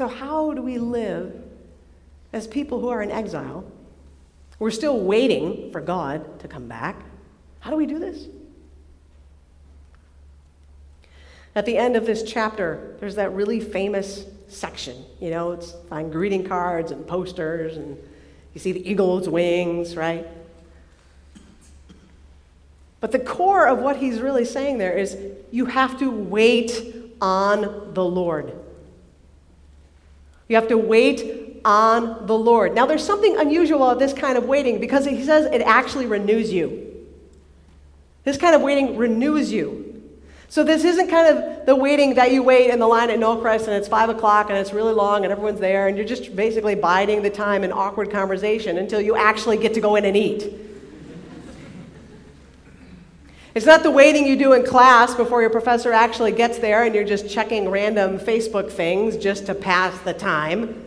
So, 0.00 0.08
how 0.08 0.54
do 0.54 0.62
we 0.62 0.78
live 0.78 1.42
as 2.32 2.46
people 2.46 2.80
who 2.80 2.88
are 2.88 3.02
in 3.02 3.10
exile? 3.10 3.70
We're 4.58 4.70
still 4.70 4.98
waiting 4.98 5.70
for 5.72 5.82
God 5.82 6.40
to 6.40 6.48
come 6.48 6.68
back. 6.68 6.96
How 7.60 7.70
do 7.70 7.76
we 7.76 7.86
do 7.86 7.98
this? 7.98 8.26
At 11.54 11.66
the 11.66 11.76
end 11.76 11.96
of 11.96 12.06
this 12.06 12.22
chapter, 12.22 12.96
there's 13.00 13.16
that 13.16 13.32
really 13.32 13.60
famous 13.60 14.24
section. 14.48 15.04
You 15.20 15.30
know, 15.30 15.52
it's 15.52 15.74
find 15.88 16.12
greeting 16.12 16.44
cards 16.44 16.90
and 16.90 17.06
posters, 17.06 17.76
and 17.76 17.96
you 18.54 18.60
see 18.60 18.72
the 18.72 18.88
eagle's 18.88 19.28
wings, 19.28 19.96
right? 19.96 20.26
But 23.00 23.12
the 23.12 23.18
core 23.18 23.66
of 23.66 23.78
what 23.78 23.96
he's 23.96 24.20
really 24.20 24.44
saying 24.44 24.78
there 24.78 24.96
is 24.96 25.16
you 25.50 25.66
have 25.66 25.98
to 25.98 26.10
wait 26.10 27.14
on 27.20 27.94
the 27.94 28.04
Lord. 28.04 28.52
You 30.48 30.56
have 30.56 30.68
to 30.68 30.78
wait 30.78 31.60
on 31.64 32.26
the 32.26 32.36
Lord. 32.36 32.74
Now, 32.74 32.86
there's 32.86 33.04
something 33.04 33.36
unusual 33.38 33.84
about 33.84 33.98
this 33.98 34.12
kind 34.12 34.36
of 34.36 34.44
waiting 34.44 34.80
because 34.80 35.04
he 35.04 35.24
says 35.24 35.46
it 35.46 35.62
actually 35.62 36.06
renews 36.06 36.52
you. 36.52 36.89
This 38.30 38.38
kind 38.38 38.54
of 38.54 38.62
waiting 38.62 38.96
renews 38.96 39.52
you. 39.52 40.08
So 40.48 40.62
this 40.62 40.84
isn't 40.84 41.08
kind 41.10 41.36
of 41.36 41.66
the 41.66 41.74
waiting 41.74 42.14
that 42.14 42.30
you 42.30 42.44
wait 42.44 42.70
in 42.70 42.78
the 42.78 42.86
line 42.86 43.10
at 43.10 43.18
Knollcrest 43.18 43.62
and 43.66 43.72
it's 43.72 43.88
five 43.88 44.08
o'clock 44.08 44.50
and 44.50 44.56
it's 44.56 44.72
really 44.72 44.92
long 44.92 45.24
and 45.24 45.32
everyone's 45.32 45.58
there 45.58 45.88
and 45.88 45.96
you're 45.96 46.06
just 46.06 46.36
basically 46.36 46.76
biding 46.76 47.22
the 47.22 47.30
time 47.30 47.64
in 47.64 47.72
awkward 47.72 48.08
conversation 48.08 48.78
until 48.78 49.00
you 49.00 49.16
actually 49.16 49.56
get 49.56 49.74
to 49.74 49.80
go 49.80 49.96
in 49.96 50.04
and 50.04 50.16
eat. 50.16 50.54
It's 53.56 53.66
not 53.66 53.82
the 53.82 53.90
waiting 53.90 54.28
you 54.28 54.36
do 54.36 54.52
in 54.52 54.64
class 54.64 55.12
before 55.12 55.40
your 55.40 55.50
professor 55.50 55.92
actually 55.92 56.30
gets 56.30 56.60
there 56.60 56.84
and 56.84 56.94
you're 56.94 57.02
just 57.02 57.28
checking 57.28 57.68
random 57.68 58.20
Facebook 58.20 58.70
things 58.70 59.16
just 59.16 59.46
to 59.46 59.56
pass 59.56 59.98
the 60.02 60.14
time. 60.14 60.84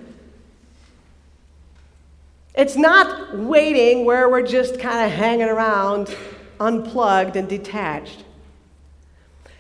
It's 2.56 2.78
not 2.78 3.38
waiting 3.38 4.06
where 4.06 4.30
we're 4.30 4.48
just 4.48 4.80
kind 4.80 5.06
of 5.06 5.12
hanging 5.12 5.50
around 5.50 6.16
unplugged 6.60 7.36
and 7.36 7.48
detached. 7.48 8.24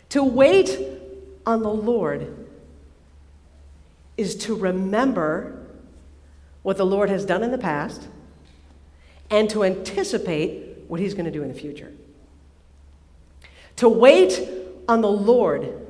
To 0.09 0.23
wait 0.23 0.79
on 1.45 1.63
the 1.63 1.69
Lord 1.69 2.47
is 4.17 4.35
to 4.35 4.55
remember 4.55 5.59
what 6.61 6.77
the 6.77 6.85
Lord 6.85 7.09
has 7.09 7.25
done 7.25 7.43
in 7.43 7.51
the 7.51 7.57
past 7.57 8.07
and 9.29 9.49
to 9.49 9.63
anticipate 9.63 10.85
what 10.87 10.99
He's 10.99 11.13
going 11.13 11.25
to 11.25 11.31
do 11.31 11.41
in 11.41 11.49
the 11.49 11.59
future. 11.59 11.91
To 13.77 13.89
wait 13.89 14.47
on 14.87 15.01
the 15.01 15.09
Lord 15.09 15.81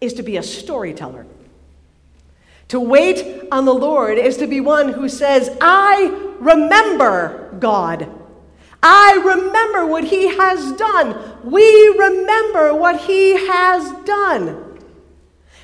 is 0.00 0.14
to 0.14 0.22
be 0.22 0.36
a 0.36 0.42
storyteller. 0.42 1.26
To 2.68 2.80
wait 2.80 3.48
on 3.52 3.64
the 3.64 3.74
Lord 3.74 4.16
is 4.16 4.36
to 4.38 4.46
be 4.46 4.60
one 4.60 4.90
who 4.90 5.08
says, 5.08 5.56
I 5.60 6.34
remember 6.38 7.54
God. 7.58 8.19
I 8.82 9.20
remember 9.24 9.86
what 9.86 10.04
he 10.04 10.34
has 10.36 10.72
done. 10.72 11.40
We 11.44 11.88
remember 11.98 12.74
what 12.74 13.00
he 13.00 13.46
has 13.46 13.92
done. 14.04 14.78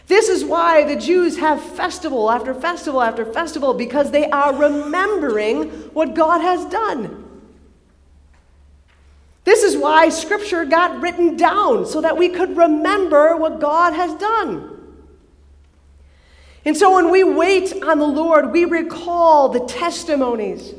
This 0.06 0.28
is 0.28 0.44
why 0.44 0.84
the 0.84 1.00
Jews 1.00 1.38
have 1.38 1.60
festival 1.60 2.30
after 2.30 2.54
festival 2.54 3.02
after 3.02 3.24
festival 3.24 3.74
because 3.74 4.10
they 4.10 4.30
are 4.30 4.54
remembering 4.54 5.68
what 5.94 6.14
God 6.14 6.40
has 6.40 6.64
done. 6.66 7.24
This 9.44 9.62
is 9.62 9.76
why 9.76 10.08
Scripture 10.08 10.64
got 10.64 11.00
written 11.00 11.36
down, 11.36 11.86
so 11.86 12.00
that 12.00 12.16
we 12.16 12.28
could 12.28 12.56
remember 12.56 13.36
what 13.36 13.60
God 13.60 13.94
has 13.94 14.12
done. 14.14 14.72
And 16.64 16.76
so 16.76 16.94
when 16.94 17.12
we 17.12 17.22
wait 17.22 17.72
on 17.84 18.00
the 18.00 18.06
Lord, 18.06 18.50
we 18.50 18.64
recall 18.64 19.48
the 19.48 19.60
testimonies. 19.60 20.74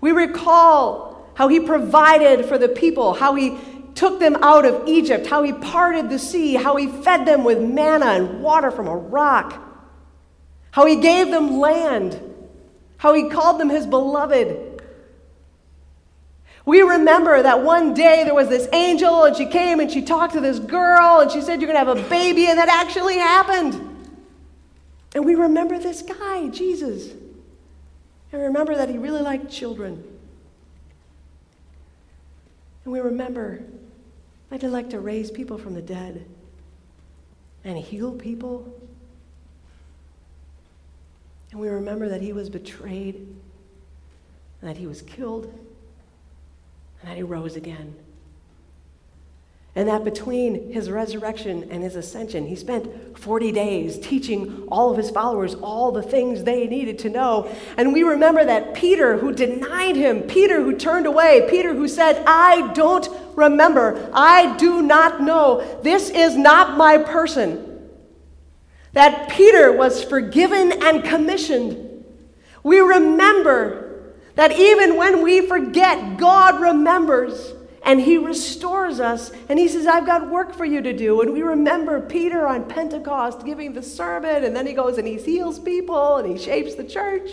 We 0.00 0.12
recall 0.12 1.07
how 1.38 1.46
He 1.46 1.60
provided 1.60 2.46
for 2.46 2.58
the 2.58 2.68
people, 2.68 3.14
how 3.14 3.36
He 3.36 3.56
took 3.94 4.18
them 4.18 4.34
out 4.42 4.64
of 4.64 4.88
Egypt, 4.88 5.24
how 5.28 5.44
He 5.44 5.52
parted 5.52 6.10
the 6.10 6.18
sea, 6.18 6.54
how 6.54 6.74
He 6.74 6.88
fed 6.88 7.26
them 7.26 7.44
with 7.44 7.60
manna 7.60 8.06
and 8.06 8.42
water 8.42 8.72
from 8.72 8.88
a 8.88 8.96
rock, 8.96 9.62
how 10.72 10.84
He 10.84 10.96
gave 10.96 11.30
them 11.30 11.60
land, 11.60 12.20
how 12.96 13.14
He 13.14 13.30
called 13.30 13.60
them 13.60 13.70
His 13.70 13.86
beloved. 13.86 14.82
We 16.64 16.82
remember 16.82 17.40
that 17.40 17.62
one 17.62 17.94
day 17.94 18.24
there 18.24 18.34
was 18.34 18.48
this 18.48 18.66
angel 18.72 19.22
and 19.22 19.36
she 19.36 19.46
came 19.46 19.78
and 19.78 19.88
she 19.88 20.02
talked 20.02 20.32
to 20.32 20.40
this 20.40 20.58
girl 20.58 21.20
and 21.20 21.30
she 21.30 21.40
said, 21.40 21.60
You're 21.60 21.72
going 21.72 21.86
to 21.86 21.92
have 21.92 22.04
a 22.04 22.08
baby, 22.08 22.46
and 22.46 22.58
that 22.58 22.68
actually 22.68 23.18
happened. 23.18 23.74
And 25.14 25.24
we 25.24 25.36
remember 25.36 25.78
this 25.78 26.02
guy, 26.02 26.48
Jesus. 26.48 27.12
And 28.32 28.42
remember 28.42 28.74
that 28.74 28.88
he 28.88 28.98
really 28.98 29.22
liked 29.22 29.48
children. 29.52 30.17
And 32.88 32.92
we 32.94 33.00
remember 33.00 33.60
that 34.48 34.62
he 34.62 34.66
liked 34.66 34.92
to 34.92 35.00
raise 35.00 35.30
people 35.30 35.58
from 35.58 35.74
the 35.74 35.82
dead 35.82 36.24
and 37.62 37.76
heal 37.76 38.12
people. 38.12 38.66
And 41.50 41.60
we 41.60 41.68
remember 41.68 42.08
that 42.08 42.22
he 42.22 42.32
was 42.32 42.48
betrayed 42.48 43.16
and 43.16 44.70
that 44.70 44.78
he 44.78 44.86
was 44.86 45.02
killed 45.02 45.52
and 47.02 47.10
that 47.10 47.18
he 47.18 47.22
rose 47.22 47.56
again. 47.56 47.94
And 49.78 49.86
that 49.86 50.02
between 50.02 50.72
his 50.72 50.90
resurrection 50.90 51.68
and 51.70 51.84
his 51.84 51.94
ascension, 51.94 52.48
he 52.48 52.56
spent 52.56 53.16
40 53.16 53.52
days 53.52 53.96
teaching 53.96 54.66
all 54.72 54.90
of 54.90 54.96
his 54.96 55.08
followers 55.08 55.54
all 55.54 55.92
the 55.92 56.02
things 56.02 56.42
they 56.42 56.66
needed 56.66 56.98
to 56.98 57.08
know. 57.08 57.48
And 57.76 57.92
we 57.92 58.02
remember 58.02 58.44
that 58.44 58.74
Peter, 58.74 59.18
who 59.18 59.32
denied 59.32 59.94
him, 59.94 60.22
Peter, 60.22 60.64
who 60.64 60.76
turned 60.76 61.06
away, 61.06 61.46
Peter, 61.48 61.74
who 61.74 61.86
said, 61.86 62.24
I 62.26 62.72
don't 62.72 63.08
remember, 63.36 64.10
I 64.12 64.56
do 64.56 64.82
not 64.82 65.20
know, 65.22 65.80
this 65.84 66.10
is 66.10 66.36
not 66.36 66.76
my 66.76 66.98
person. 66.98 67.88
That 68.94 69.30
Peter 69.30 69.70
was 69.70 70.02
forgiven 70.02 70.72
and 70.82 71.04
commissioned. 71.04 72.04
We 72.64 72.80
remember 72.80 74.16
that 74.34 74.50
even 74.50 74.96
when 74.96 75.22
we 75.22 75.46
forget, 75.46 76.16
God 76.16 76.60
remembers 76.60 77.54
and 77.84 78.00
He 78.00 78.18
restores 78.18 79.00
us. 79.00 79.30
And 79.48 79.58
He 79.58 79.68
says, 79.68 79.86
I've 79.86 80.06
got 80.06 80.30
work 80.30 80.54
for 80.54 80.64
you 80.64 80.80
to 80.82 80.92
do. 80.92 81.20
And 81.20 81.32
we 81.32 81.42
remember 81.42 82.00
Peter 82.00 82.46
on 82.46 82.68
Pentecost 82.68 83.44
giving 83.44 83.72
the 83.72 83.82
sermon, 83.82 84.44
and 84.44 84.54
then 84.54 84.66
he 84.66 84.72
goes 84.72 84.98
and 84.98 85.06
he 85.06 85.16
heals 85.16 85.58
people 85.58 86.16
and 86.16 86.28
he 86.28 86.42
shapes 86.42 86.74
the 86.74 86.84
church. 86.84 87.30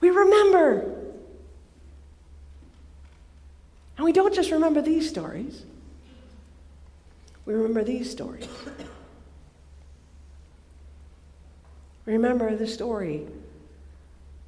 We 0.00 0.10
remember. 0.10 1.00
And 3.96 4.04
we 4.04 4.12
don't 4.12 4.34
just 4.34 4.50
remember 4.50 4.82
these 4.82 5.08
stories, 5.08 5.64
we 7.46 7.54
remember 7.54 7.84
these 7.84 8.10
stories. 8.10 8.48
Remember 12.06 12.54
the 12.54 12.66
story 12.66 13.26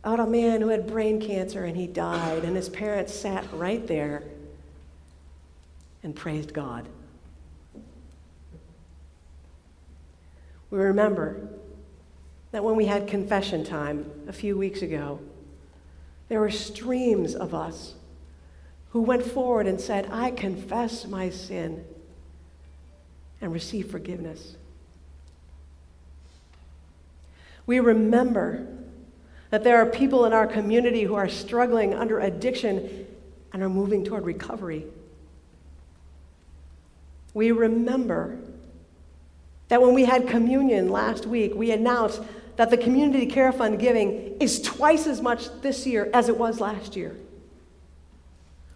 about 0.06 0.20
a 0.20 0.30
man 0.30 0.60
who 0.60 0.68
had 0.68 0.86
brain 0.86 1.20
cancer 1.20 1.64
and 1.64 1.76
he 1.76 1.88
died, 1.88 2.44
and 2.44 2.54
his 2.54 2.68
parents 2.68 3.12
sat 3.12 3.44
right 3.52 3.88
there 3.88 4.22
and 6.04 6.14
praised 6.14 6.52
God. 6.52 6.88
We 10.70 10.78
remember 10.78 11.48
that 12.52 12.62
when 12.62 12.76
we 12.76 12.86
had 12.86 13.08
confession 13.08 13.64
time 13.64 14.08
a 14.28 14.32
few 14.32 14.56
weeks 14.56 14.80
ago, 14.80 15.18
there 16.28 16.38
were 16.38 16.52
streams 16.52 17.34
of 17.34 17.52
us 17.52 17.94
who 18.90 19.02
went 19.02 19.24
forward 19.24 19.66
and 19.66 19.80
said, 19.80 20.08
I 20.12 20.30
confess 20.30 21.04
my 21.04 21.30
sin 21.30 21.84
and 23.40 23.52
receive 23.52 23.90
forgiveness. 23.90 24.54
We 27.66 27.80
remember 27.80 28.68
that 29.50 29.64
there 29.64 29.78
are 29.78 29.86
people 29.86 30.24
in 30.24 30.32
our 30.32 30.46
community 30.46 31.02
who 31.02 31.14
are 31.14 31.28
struggling 31.28 31.94
under 31.94 32.20
addiction 32.20 33.06
and 33.52 33.62
are 33.62 33.68
moving 33.68 34.04
toward 34.04 34.24
recovery. 34.24 34.84
We 37.32 37.52
remember 37.52 38.38
that 39.68 39.82
when 39.82 39.94
we 39.94 40.04
had 40.04 40.28
communion 40.28 40.88
last 40.90 41.26
week, 41.26 41.54
we 41.54 41.70
announced 41.70 42.22
that 42.56 42.70
the 42.70 42.76
Community 42.76 43.26
Care 43.26 43.52
Fund 43.52 43.78
giving 43.78 44.36
is 44.40 44.62
twice 44.62 45.06
as 45.06 45.20
much 45.20 45.48
this 45.60 45.86
year 45.86 46.10
as 46.14 46.28
it 46.28 46.36
was 46.36 46.60
last 46.60 46.96
year. 46.96 47.14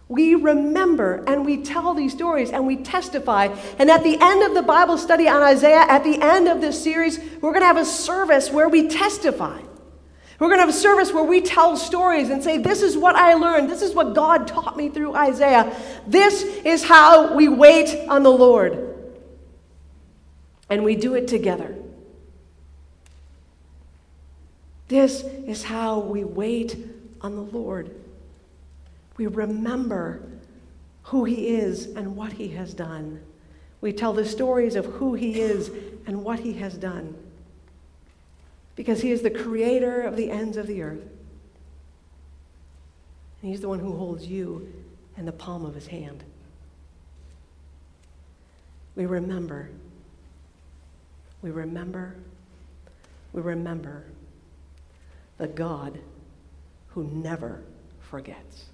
We 0.07 0.35
remember 0.35 1.23
and 1.25 1.45
we 1.45 1.63
tell 1.63 1.93
these 1.93 2.11
stories 2.11 2.51
and 2.51 2.67
we 2.67 2.77
testify. 2.77 3.45
And 3.79 3.89
at 3.89 4.03
the 4.03 4.17
end 4.19 4.43
of 4.43 4.53
the 4.53 4.61
Bible 4.61 4.97
study 4.97 5.27
on 5.27 5.41
Isaiah, 5.41 5.85
at 5.87 6.03
the 6.03 6.21
end 6.21 6.47
of 6.47 6.59
this 6.59 6.83
series, 6.83 7.17
we're 7.41 7.51
going 7.51 7.61
to 7.61 7.67
have 7.67 7.77
a 7.77 7.85
service 7.85 8.51
where 8.51 8.67
we 8.67 8.89
testify. 8.89 9.61
We're 10.41 10.47
going 10.47 10.57
to 10.57 10.61
have 10.61 10.69
a 10.69 10.73
service 10.73 11.13
where 11.13 11.23
we 11.23 11.39
tell 11.39 11.77
stories 11.77 12.31
and 12.31 12.43
say, 12.43 12.57
This 12.57 12.81
is 12.81 12.97
what 12.97 13.15
I 13.15 13.35
learned. 13.35 13.69
This 13.69 13.83
is 13.83 13.93
what 13.93 14.15
God 14.15 14.47
taught 14.47 14.75
me 14.75 14.89
through 14.89 15.13
Isaiah. 15.13 15.71
This 16.07 16.41
is 16.41 16.83
how 16.83 17.35
we 17.35 17.47
wait 17.47 18.09
on 18.09 18.23
the 18.23 18.31
Lord. 18.31 19.13
And 20.67 20.83
we 20.83 20.95
do 20.95 21.13
it 21.13 21.27
together. 21.27 21.75
This 24.87 25.21
is 25.21 25.61
how 25.61 25.99
we 25.99 26.23
wait 26.23 26.75
on 27.21 27.35
the 27.35 27.43
Lord. 27.43 27.91
We 29.17 29.27
remember 29.27 30.23
who 31.03 31.23
He 31.23 31.49
is 31.49 31.85
and 31.85 32.15
what 32.15 32.33
He 32.33 32.47
has 32.47 32.73
done. 32.73 33.21
We 33.79 33.93
tell 33.93 34.13
the 34.13 34.25
stories 34.25 34.73
of 34.73 34.87
who 34.87 35.13
He 35.13 35.39
is 35.39 35.69
and 36.07 36.23
what 36.23 36.39
He 36.39 36.53
has 36.53 36.73
done 36.73 37.15
because 38.81 38.99
he 38.99 39.11
is 39.11 39.21
the 39.21 39.29
creator 39.29 40.01
of 40.01 40.15
the 40.15 40.31
ends 40.31 40.57
of 40.57 40.65
the 40.65 40.81
earth. 40.81 41.07
And 43.39 43.51
he's 43.51 43.61
the 43.61 43.69
one 43.69 43.77
who 43.77 43.95
holds 43.95 44.25
you 44.25 44.73
in 45.17 45.25
the 45.25 45.31
palm 45.31 45.67
of 45.67 45.75
his 45.75 45.85
hand. 45.85 46.23
We 48.95 49.05
remember. 49.05 49.69
We 51.43 51.51
remember. 51.51 52.15
We 53.33 53.43
remember 53.43 54.05
the 55.37 55.47
God 55.47 55.99
who 56.87 57.03
never 57.03 57.61
forgets. 57.99 58.65